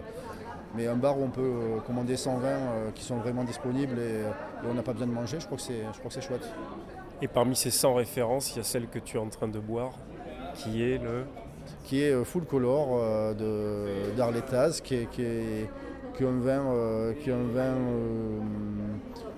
[0.76, 4.70] mais un bar où on peut commander 100 vins qui sont vraiment disponibles et, et
[4.70, 6.48] on n'a pas besoin de manger, je crois que c'est, je crois que c'est chouette.
[7.22, 9.60] Et parmi ces 100 références, il y a celle que tu es en train de
[9.60, 9.94] boire,
[10.56, 11.24] qui est le...
[11.86, 15.70] Qui est full color de, d'Arletaz, qui est, qui, est,
[16.16, 17.74] qui est un vin, qui est un vin,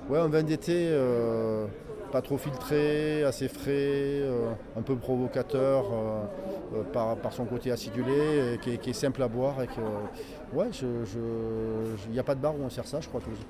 [0.09, 0.89] ouais, un vin d'été.
[2.11, 6.23] Pas trop filtré, assez frais, euh, un peu provocateur euh,
[6.75, 9.61] euh, par, par son côté acidulé, et qui, est, qui est simple à boire.
[9.61, 10.69] Et que, ouais,
[12.05, 13.45] il n'y a pas de bar où on sert ça, je crois, à Toulouse.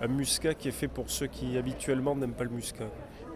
[0.00, 2.84] Un muscat qui est fait pour ceux qui habituellement n'aiment pas le muscat.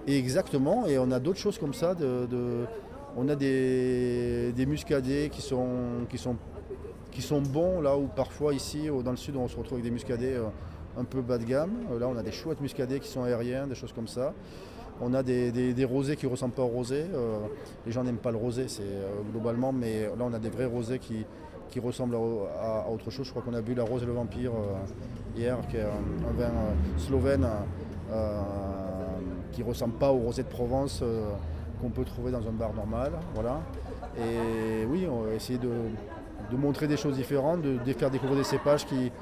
[0.06, 1.94] Et exactement, et on a d'autres choses comme ça.
[1.94, 2.66] De, de-
[3.16, 5.68] on a des, des muscadets qui sont,
[6.08, 6.36] qui, sont,
[7.10, 9.90] qui sont bons, là où parfois ici, dans le sud, on se retrouve avec des
[9.90, 10.36] muscadets
[10.98, 11.72] un peu bas de gamme.
[11.92, 14.32] Euh, Là, on a des chouettes muscadets qui sont aériens, des choses comme ça.
[15.00, 17.06] On a des, des- rosés qui ne ressemblent pas au rosé.
[17.14, 17.38] Euh,
[17.86, 20.66] les gens n'aiment pas le rosé, c'est euh, globalement, mais là, on a des vrais
[20.66, 21.24] rosés qui,
[21.80, 23.24] ressemblent à, autre chose.
[23.26, 24.52] Je crois qu'on a bu la rose et le vampire
[25.36, 26.50] hier, qui est un, vin
[26.98, 27.46] slovène
[29.52, 31.02] qui ne ressemble pas au rosé de Provence
[31.80, 33.12] qu'on peut trouver dans un bar normal.
[33.34, 33.60] Voilà.
[34.18, 38.84] Et oui, on va essayer de, montrer des choses différentes, de faire découvrir des cépages
[38.84, 39.12] qui,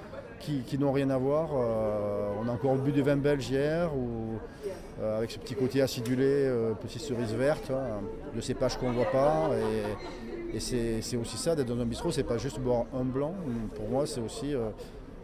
[0.41, 1.51] qui, qui n'ont rien à voir.
[1.53, 4.39] Euh, on a encore bu des vins belges hier, ou,
[5.01, 8.01] euh, avec ce petit côté acidulé, euh, petite cerise verte, hein,
[8.35, 9.51] de cépages qu'on ne voit pas.
[10.53, 13.35] Et, et c'est aussi ça, d'être dans un bistrot, c'est pas juste boire un blanc.
[13.75, 14.55] Pour moi, c'est aussi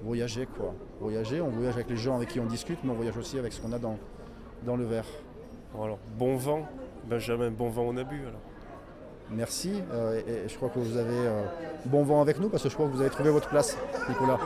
[0.02, 0.46] voyager.
[0.46, 0.74] Quoi.
[1.00, 3.52] Voyager, on voyage avec les gens avec qui on discute, mais on voyage aussi avec
[3.52, 3.96] ce qu'on a dans,
[4.66, 5.06] dans le verre.
[5.74, 6.68] Bon, alors, bon vent,
[7.08, 8.40] Benjamin, bon vent on a bu alors.
[9.30, 9.82] Merci.
[9.92, 11.42] euh, et, et je crois que vous avez euh,
[11.86, 13.76] bon vent avec nous parce que je crois que vous avez trouvé votre place,
[14.08, 14.38] Nicolas.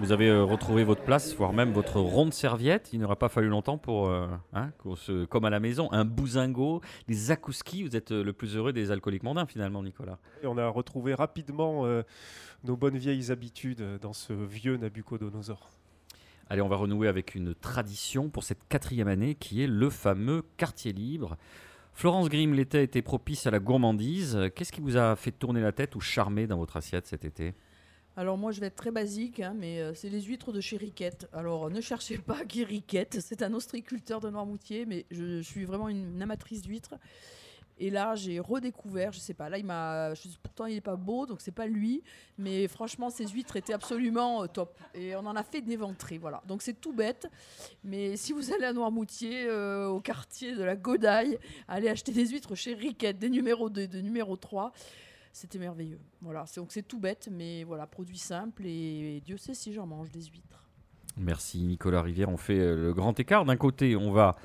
[0.00, 2.90] Vous avez euh, retrouvé votre place, voire même votre ronde serviette.
[2.94, 6.06] Il n'aura pas fallu longtemps pour, euh, hein, qu'on se- comme à la maison, un
[6.06, 7.82] bousingot, des zakouskis.
[7.82, 10.18] Vous êtes euh, le plus heureux des alcooliques mondains finalement, Nicolas.
[10.42, 11.84] Et on a retrouvé rapidement
[12.64, 15.68] nos bonnes vieilles habitudes dans ce vieux Nabucodonosor.
[16.48, 20.42] Allez, on va renouer avec une tradition pour cette quatrième année qui est le fameux
[20.56, 21.36] quartier libre.
[21.92, 24.38] Florence Grimm, l'été a été propice à la gourmandise.
[24.54, 27.54] Qu'est-ce qui vous a fait tourner la tête ou charmer dans votre assiette cet été?
[28.16, 30.76] Alors moi je vais être très basique, hein, mais euh, c'est les huîtres de chez
[30.76, 31.28] Riquette.
[31.32, 35.64] Alors euh, ne cherchez pas qui Riquette, c'est un ostréiculteur de Noirmoutier, mais je, suis
[35.64, 36.94] vraiment une, amatrice d'huîtres.
[37.78, 41.24] Et là j'ai redécouvert, je sais pas, là il m'a, pourtant il est pas beau,
[41.24, 42.02] donc c'est pas lui,
[42.36, 44.78] mais franchement ces huîtres étaient absolument euh, top.
[44.92, 46.42] Et on en a fait des ventrées, voilà.
[46.46, 47.28] Donc c'est tout bête,
[47.84, 51.38] mais si vous allez à Noirmoutier, au quartier de la Godaille,
[51.68, 54.72] allez acheter des huîtres chez Riquette, des numéros 2, des numéros 3.
[55.32, 56.00] C'était merveilleux.
[56.20, 59.86] Voilà, c'est- donc c'est tout bête, mais voilà, produit simple et Dieu sait si j'en
[59.86, 60.66] mange des huîtres.
[61.16, 62.28] Merci Nicolas Rivière.
[62.28, 63.44] On fait euh, le grand écart.
[63.44, 64.36] D'un côté, on va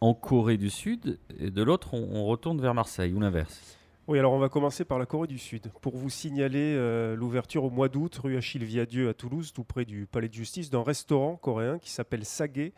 [0.00, 3.78] en Corée du Sud et de l'autre, on, on retourne vers Marseille ou l'inverse?
[4.06, 5.70] Oui, alors on va commencer par la Corée du Sud.
[5.80, 9.86] Pour vous signaler euh, l'ouverture au mois d'août, rue Achille Viadieu à Toulouse, tout près
[9.86, 12.72] du palais de justice, d'un restaurant coréen qui s'appelle Sage,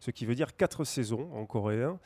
[0.00, 1.98] ce qui veut dire quatre saisons en coréen.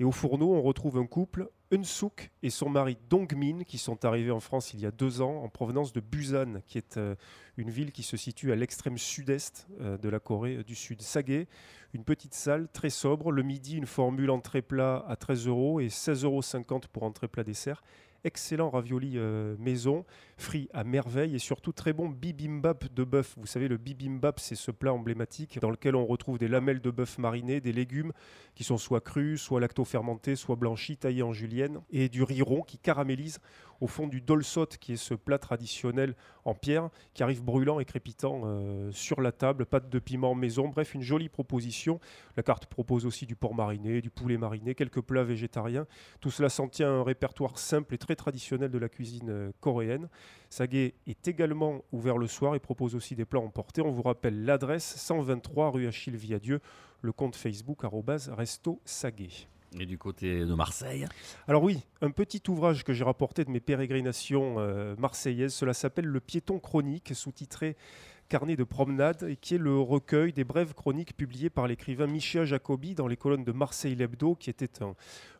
[0.00, 4.30] Et au fourneau, on retrouve un couple, Eun-suk et son mari Dong-min, qui sont arrivés
[4.30, 7.14] en France il y a deux ans en provenance de Busan, qui est euh,
[7.58, 11.02] une ville qui se situe à l'extrême sud-est euh, de la Corée du Sud.
[11.02, 11.46] Sage,
[11.92, 13.32] une petite salle très sobre.
[13.32, 17.44] Le midi, une formule entrée plat à 13 euros et 16,50 euros pour entrée plat
[17.44, 17.82] dessert
[18.24, 20.04] excellent ravioli euh, maison,
[20.38, 23.34] frit à merveille et surtout très bon bibimbap de bœuf.
[23.36, 26.90] Vous savez, le bibimbap, c'est ce plat emblématique dans lequel on retrouve des lamelles de
[26.90, 28.12] bœuf marinées, des légumes
[28.54, 32.62] qui sont soit crus, soit lacto-fermentés, soit blanchis, taillés en julienne, et du riz rond
[32.62, 33.38] qui caramélise
[33.80, 36.14] au fond du dolsot, qui est ce plat traditionnel
[36.44, 40.68] en pierre, qui arrive brûlant et crépitant euh, sur la table, pâte de piment maison,
[40.68, 42.00] bref, une jolie proposition.
[42.36, 45.86] La carte propose aussi du porc mariné, du poulet mariné, quelques plats végétariens.
[46.20, 49.52] Tout cela s'en tient à un répertoire simple et très traditionnel de la cuisine euh,
[49.60, 50.08] coréenne.
[50.50, 53.82] Sage est également ouvert le soir et propose aussi des plats emportés.
[53.82, 56.60] On vous rappelle l'adresse 123 rue Achille Viadieu,
[57.02, 57.84] le compte Facebook
[58.28, 59.46] resto Sage.
[59.78, 61.06] Et du côté de Marseille
[61.46, 66.06] Alors oui, un petit ouvrage que j'ai rapporté de mes pérégrinations euh, marseillaises, cela s'appelle
[66.06, 67.76] Le piéton chronique, sous-titré
[68.28, 72.94] Carnet de promenade, qui est le recueil des brèves chroniques publiées par l'écrivain Michel Jacobi
[72.94, 74.94] dans les colonnes de Marseille l'Hebdo, qui était un,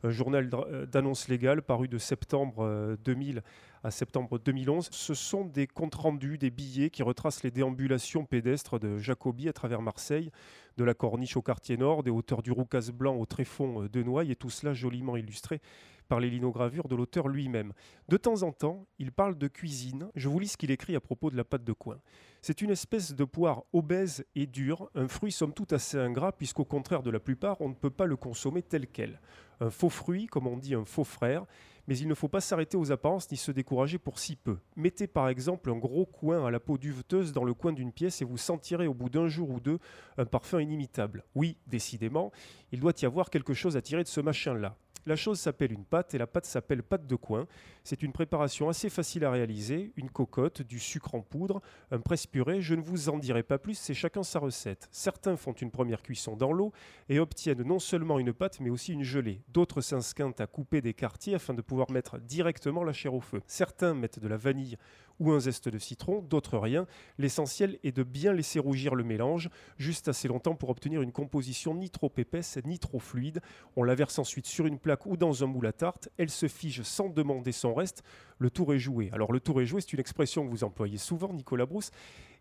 [0.09, 3.43] journal euh, d'annonce légale paru de septembre euh, 2000
[3.85, 4.89] à septembre 2011.
[4.91, 9.53] Ce sont des comptes rendus, des billets qui retracent les déambulations pédestres de Jacobi à
[9.53, 10.31] travers Marseille,
[10.79, 14.03] de la Corniche au quartier nord, des hauteurs du Roucas blanc au tréfonds euh, de
[14.03, 15.61] Noailles, et tout cela joliment illustré
[16.09, 17.73] par les linogravures de l'auteur lui-même.
[18.09, 20.11] De temps en temps, il parle de cuisine.
[20.15, 21.99] Je vous lis ce qu'il écrit à propos de la pâte de coin.
[22.43, 26.65] C'est une espèce de poire obèse et dure, un fruit somme toute assez ingrat, puisqu'au
[26.65, 29.21] contraire de la plupart, on ne peut pas le consommer tel quel.
[29.61, 31.45] Un faux fruit, comme on dit un faux frère,
[31.89, 34.59] mais il ne faut pas s'arrêter aux apparences ni se décourager pour si peu.
[34.77, 38.21] Mettez par exemple un gros coin à la peau duveteuse dans le coin d'une pièce
[38.21, 39.79] et vous sentirez au bout d'un jour ou deux
[40.19, 41.25] un parfum inimitable.
[41.35, 42.31] Oui, décidément,
[42.73, 44.77] il doit y avoir quelque chose à tirer de ce machin-là.
[45.09, 47.47] La chose s'appelle une pâte et la pâte s'appelle pâte de coin.
[47.83, 52.61] C'est une préparation assez facile à réaliser, une cocotte, du sucre en poudre, un presse-purée,
[52.61, 54.87] je ne vous en dirai pas plus, c'est chacun sa recette.
[54.91, 56.75] Certains font une première cuisson dans l'eau
[57.09, 59.41] et obtiennent non seulement une pâte mais aussi une gelée.
[59.49, 63.41] D'autres s'insquintent à couper des quartiers afin de pouvoir mettre directement la chair au feu.
[63.47, 64.77] Certains mettent de la vanille
[65.21, 66.87] ou un zeste de citron, d'autres rien.
[67.19, 71.75] L'essentiel est de bien laisser rougir le mélange, juste assez longtemps pour obtenir une composition
[71.75, 73.41] ni trop épaisse ni trop fluide.
[73.77, 76.09] On la verse ensuite sur une plaque ou dans un moule à tarte.
[76.17, 78.03] Elle se fige sans demander son reste.
[78.39, 79.11] Le tour est joué.
[79.13, 81.91] Alors le tour est joué, c'est une expression que vous employez souvent, Nicolas Brousse.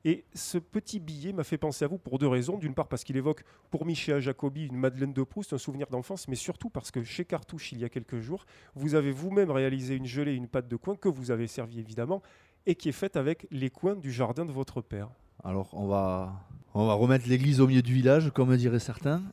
[0.06, 2.58] Et ce petit billet m'a fait penser à vous pour deux raisons.
[2.58, 6.28] D'une part parce qu'il évoque pour Michel Jacobi une Madeleine de Proust, un souvenir d'enfance,
[6.28, 9.96] mais surtout parce que chez Cartouche, il y a quelques jours, vous avez vous-même réalisé
[9.96, 12.22] une gelée et une pâte de coin que vous avez servi évidemment
[12.68, 15.08] et qui est faite avec les coins du jardin de votre père.
[15.44, 16.34] Alors, on va,
[16.74, 19.24] on va remettre l'église au milieu du village, comme diraient certains.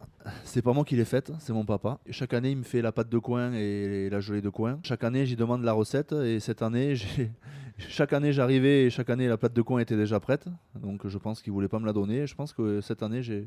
[0.44, 1.98] C'est pas moi qui l'ai faite, c'est mon papa.
[2.10, 4.78] Chaque année, il me fait la pâte de coin et la gelée de coin.
[4.84, 6.12] Chaque année, j'y demande la recette.
[6.12, 6.94] Et cette année,
[7.78, 10.46] chaque année, j'arrivais et chaque année, la pâte de coin était déjà prête.
[10.80, 12.28] Donc, je pense qu'il voulait pas me la donner.
[12.28, 13.42] Je pense que cette année, je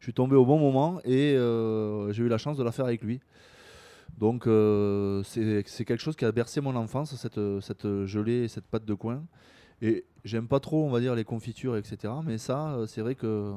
[0.00, 3.02] suis tombé au bon moment et euh, j'ai eu la chance de la faire avec
[3.02, 3.20] lui.
[4.18, 8.66] Donc, euh, c'est quelque chose qui a bercé mon enfance, cette, cette gelée et cette
[8.66, 9.24] pâte de coin.
[9.80, 12.12] Et j'aime pas trop, on va dire, les confitures, etc.
[12.24, 13.52] Mais ça, euh, c'est vrai que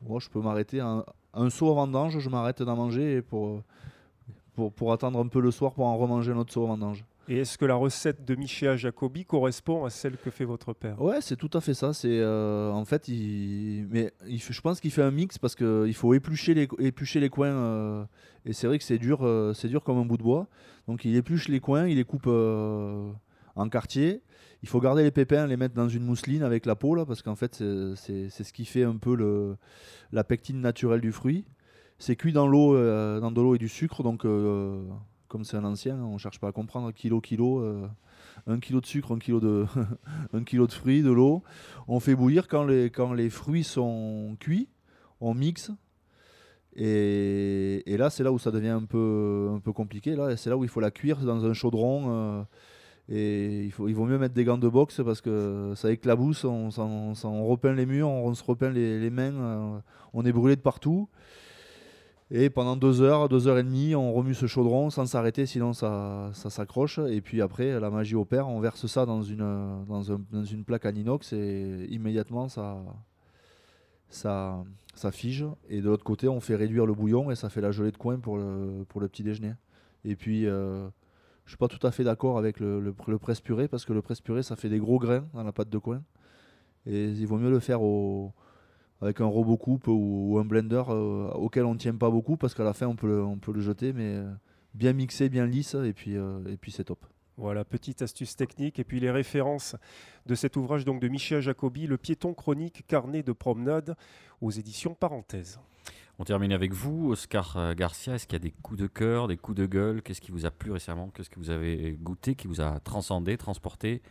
[0.00, 1.04] moi, je peux m'arrêter un,
[1.34, 3.62] un saut à vendange, je m'arrête d'en manger pour,
[4.54, 7.04] pour, pour attendre un peu le soir pour en remanger un autre saut à vendange.
[7.28, 11.00] Et est-ce que la recette de Michéa Jacobi correspond à celle que fait votre père?
[11.00, 11.92] Ouais, c'est tout à fait ça.
[11.92, 16.52] C'est euh, en fait, mais je pense qu'il fait un mix parce qu'il faut éplucher
[16.54, 17.46] les, éplucher les coins.
[17.46, 18.04] euh,
[18.44, 20.48] et c'est vrai que c'est dur, euh, c'est dur comme un bout de bois.
[20.88, 24.22] Donc il épluche les coins, il les coupe en quartier.
[24.64, 27.22] Il faut garder les pépins, les mettre dans une mousseline avec la peau là, parce
[27.22, 29.56] qu'en fait c'est- ce qui fait un peu le,
[30.10, 31.44] la pectine naturelle du fruit.
[31.98, 32.74] C'est cuit dans l'eau,
[33.20, 34.02] dans de l'eau et du sucre.
[34.02, 34.24] Donc
[35.32, 37.60] comme c'est un ancien, on cherche pas à comprendre kilo kilo.
[37.60, 37.88] euh,
[38.46, 39.64] un kilo de sucre, un kilo de,
[40.34, 41.42] un kilo de fruits, de l'eau.
[41.88, 44.68] On fait bouillir quand les, quand les fruits sont cuits,
[45.22, 45.70] on mixe.
[46.76, 50.16] Et, et là, c'est là où ça devient un peu, un peu compliqué.
[50.16, 52.04] Là, c'est là où il faut la cuire dans un chaudron.
[52.08, 52.42] euh,
[53.08, 56.44] et il, faut, il vaut mieux mettre des gants de boxe parce que ça éclabousse,
[56.44, 59.78] on, on repeint les murs, on se repeint les, les mains, euh,
[60.14, 61.08] on est brûlé de partout.
[62.34, 65.74] Et pendant deux heures, deux heures et demie, on remue ce chaudron sans s'arrêter, sinon
[65.74, 66.98] ça, s'accroche.
[66.98, 71.86] Et puis après, la magie opère, on verse ça dans une, plaque en inox et
[71.90, 72.78] immédiatement ça,
[74.08, 74.64] ça,
[75.12, 75.44] fige.
[75.68, 77.98] Et de l'autre côté, on fait réduire le bouillon et ça fait la gelée de
[77.98, 79.52] coin pour le, petit déjeuner.
[80.06, 80.88] Et puis, euh,
[81.44, 83.92] je suis pas tout à fait d'accord avec le, le, le presse purée parce que
[83.92, 86.02] le presse purée, ça fait des gros grains dans la pâte de coin.
[86.86, 88.32] Et il vaut mieux le faire au,
[89.02, 92.36] avec un robot coupe ou, ou un blender euh, auquel on ne tient pas beaucoup
[92.36, 94.30] parce qu'à la fin on peut le, on peut le jeter mais euh,
[94.74, 97.04] bien mixé, bien lisse et puis, euh, et puis c'est top.
[97.38, 98.78] Voilà, petite astuce technique.
[98.78, 99.74] Et puis les références
[100.26, 103.96] de cet ouvrage donc de Michel Jacobi, Le piéton chronique, carnet de promenade,
[104.40, 105.58] aux éditions Parenthèse.
[106.18, 108.14] On termine avec vous, Oscar Garcia.
[108.14, 110.02] Est-ce qu'il y a des coups de cœur, des coups de gueule?
[110.02, 111.08] Qu'est-ce qui vous a plu récemment?
[111.08, 114.02] Qu'est-ce que vous avez goûté, qui vous a transcendé, transporté?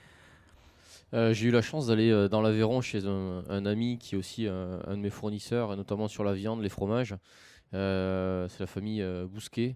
[1.13, 4.47] Euh, J'ai eu la chance d'aller euh, dans l'Aveyron chez un, ami qui est aussi
[4.47, 7.15] un de mes fournisseurs, notamment sur la viande, les fromages.
[7.73, 9.75] Euh, c'est la famille Bousquet.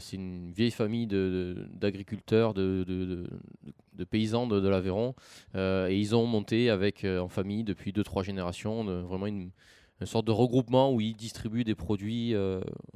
[0.00, 3.28] C'est une vieille famille d'agriculteurs, de, de-
[3.92, 5.14] de- paysans de, l'Aveyron.
[5.54, 9.50] Et ils ont monté avec, en famille depuis 2-3 générations vraiment une,
[10.00, 12.34] une sorte de regroupement où ils distribuent des produits,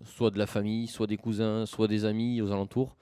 [0.05, 2.97] soit de la famille, soit des cousins, soit des amis aux alentours.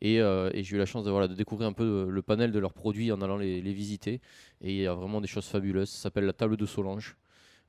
[0.00, 2.58] Et, euh, et j'ai eu la chance de, découvrir un peu euh, le panel de
[2.58, 4.20] leurs produits en allant les, visiter.
[4.62, 5.90] Et il y a vraiment des choses fabuleuses.
[5.90, 7.16] Ça s'appelle la table de Solange.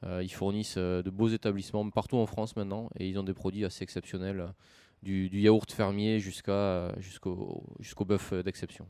[0.03, 2.89] Euh, ils fournissent de beaux établissements partout en France maintenant.
[2.97, 4.53] Et ils ont des produits assez exceptionnels.
[5.03, 8.87] Du, yaourt fermier jusqu'au, bœuf d'exception.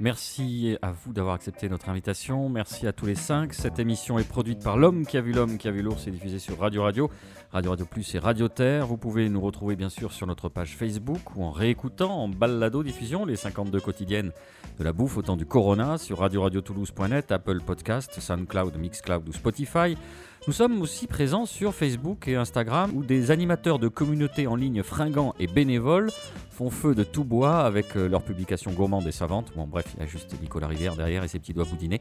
[0.00, 2.48] Merci à vous d'avoir accepté notre invitation.
[2.48, 3.52] Merci à tous les cinq.
[3.52, 6.10] Cette émission est produite par l'homme qui a vu l'homme qui a vu l'ours et
[6.10, 7.10] diffusée sur Radio Radio,
[7.52, 8.86] Radio Radio Plus et Radio Terre.
[8.86, 12.82] Vous pouvez nous retrouver bien sûr sur notre page Facebook ou en réécoutant en balado
[12.82, 14.32] diffusion les 52 quotidiennes
[14.78, 19.98] de la bouffe au temps du Corona sur radio-radio-toulouse.net, Apple Podcast, SoundCloud, Mixcloud ou Spotify.
[20.46, 24.82] Nous sommes aussi présents sur Facebook et Instagram où des animateurs de communautés en ligne
[24.82, 26.10] fringants et bénévoles
[26.50, 29.52] font feu de tout bois avec euh, leurs publications gourmandes et savantes.
[29.54, 32.00] Bon, bref, il y a juste Nicolas Rivière derrière et ses petits doigts boudinés.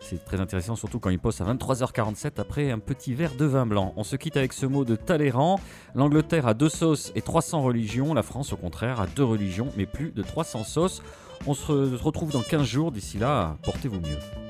[0.00, 3.64] C'est très intéressant, surtout quand il poste à 23h47 après un petit verre de vin
[3.64, 3.94] blanc.
[3.96, 5.58] On se quitte avec ce mot de Talleyrand.
[5.94, 8.12] L'Angleterre a deux sauces et 300 religions.
[8.12, 11.02] La France, au contraire, a deux religions, mais plus de 300 sauces.
[11.46, 12.92] On se retrouve dans 15 jours.
[12.92, 14.47] D'ici là, portez-vous mieux.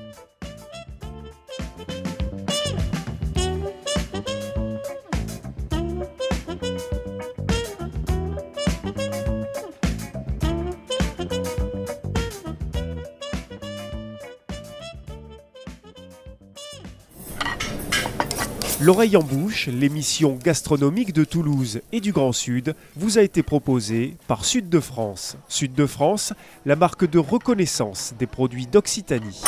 [18.81, 24.15] L'oreille en bouche, l'émission gastronomique de Toulouse et du Grand Sud, vous a été proposée
[24.25, 25.35] par Sud de France.
[25.49, 26.31] Sud de France,
[26.65, 29.41] la marque de reconnaissance des produits d'Occitanie.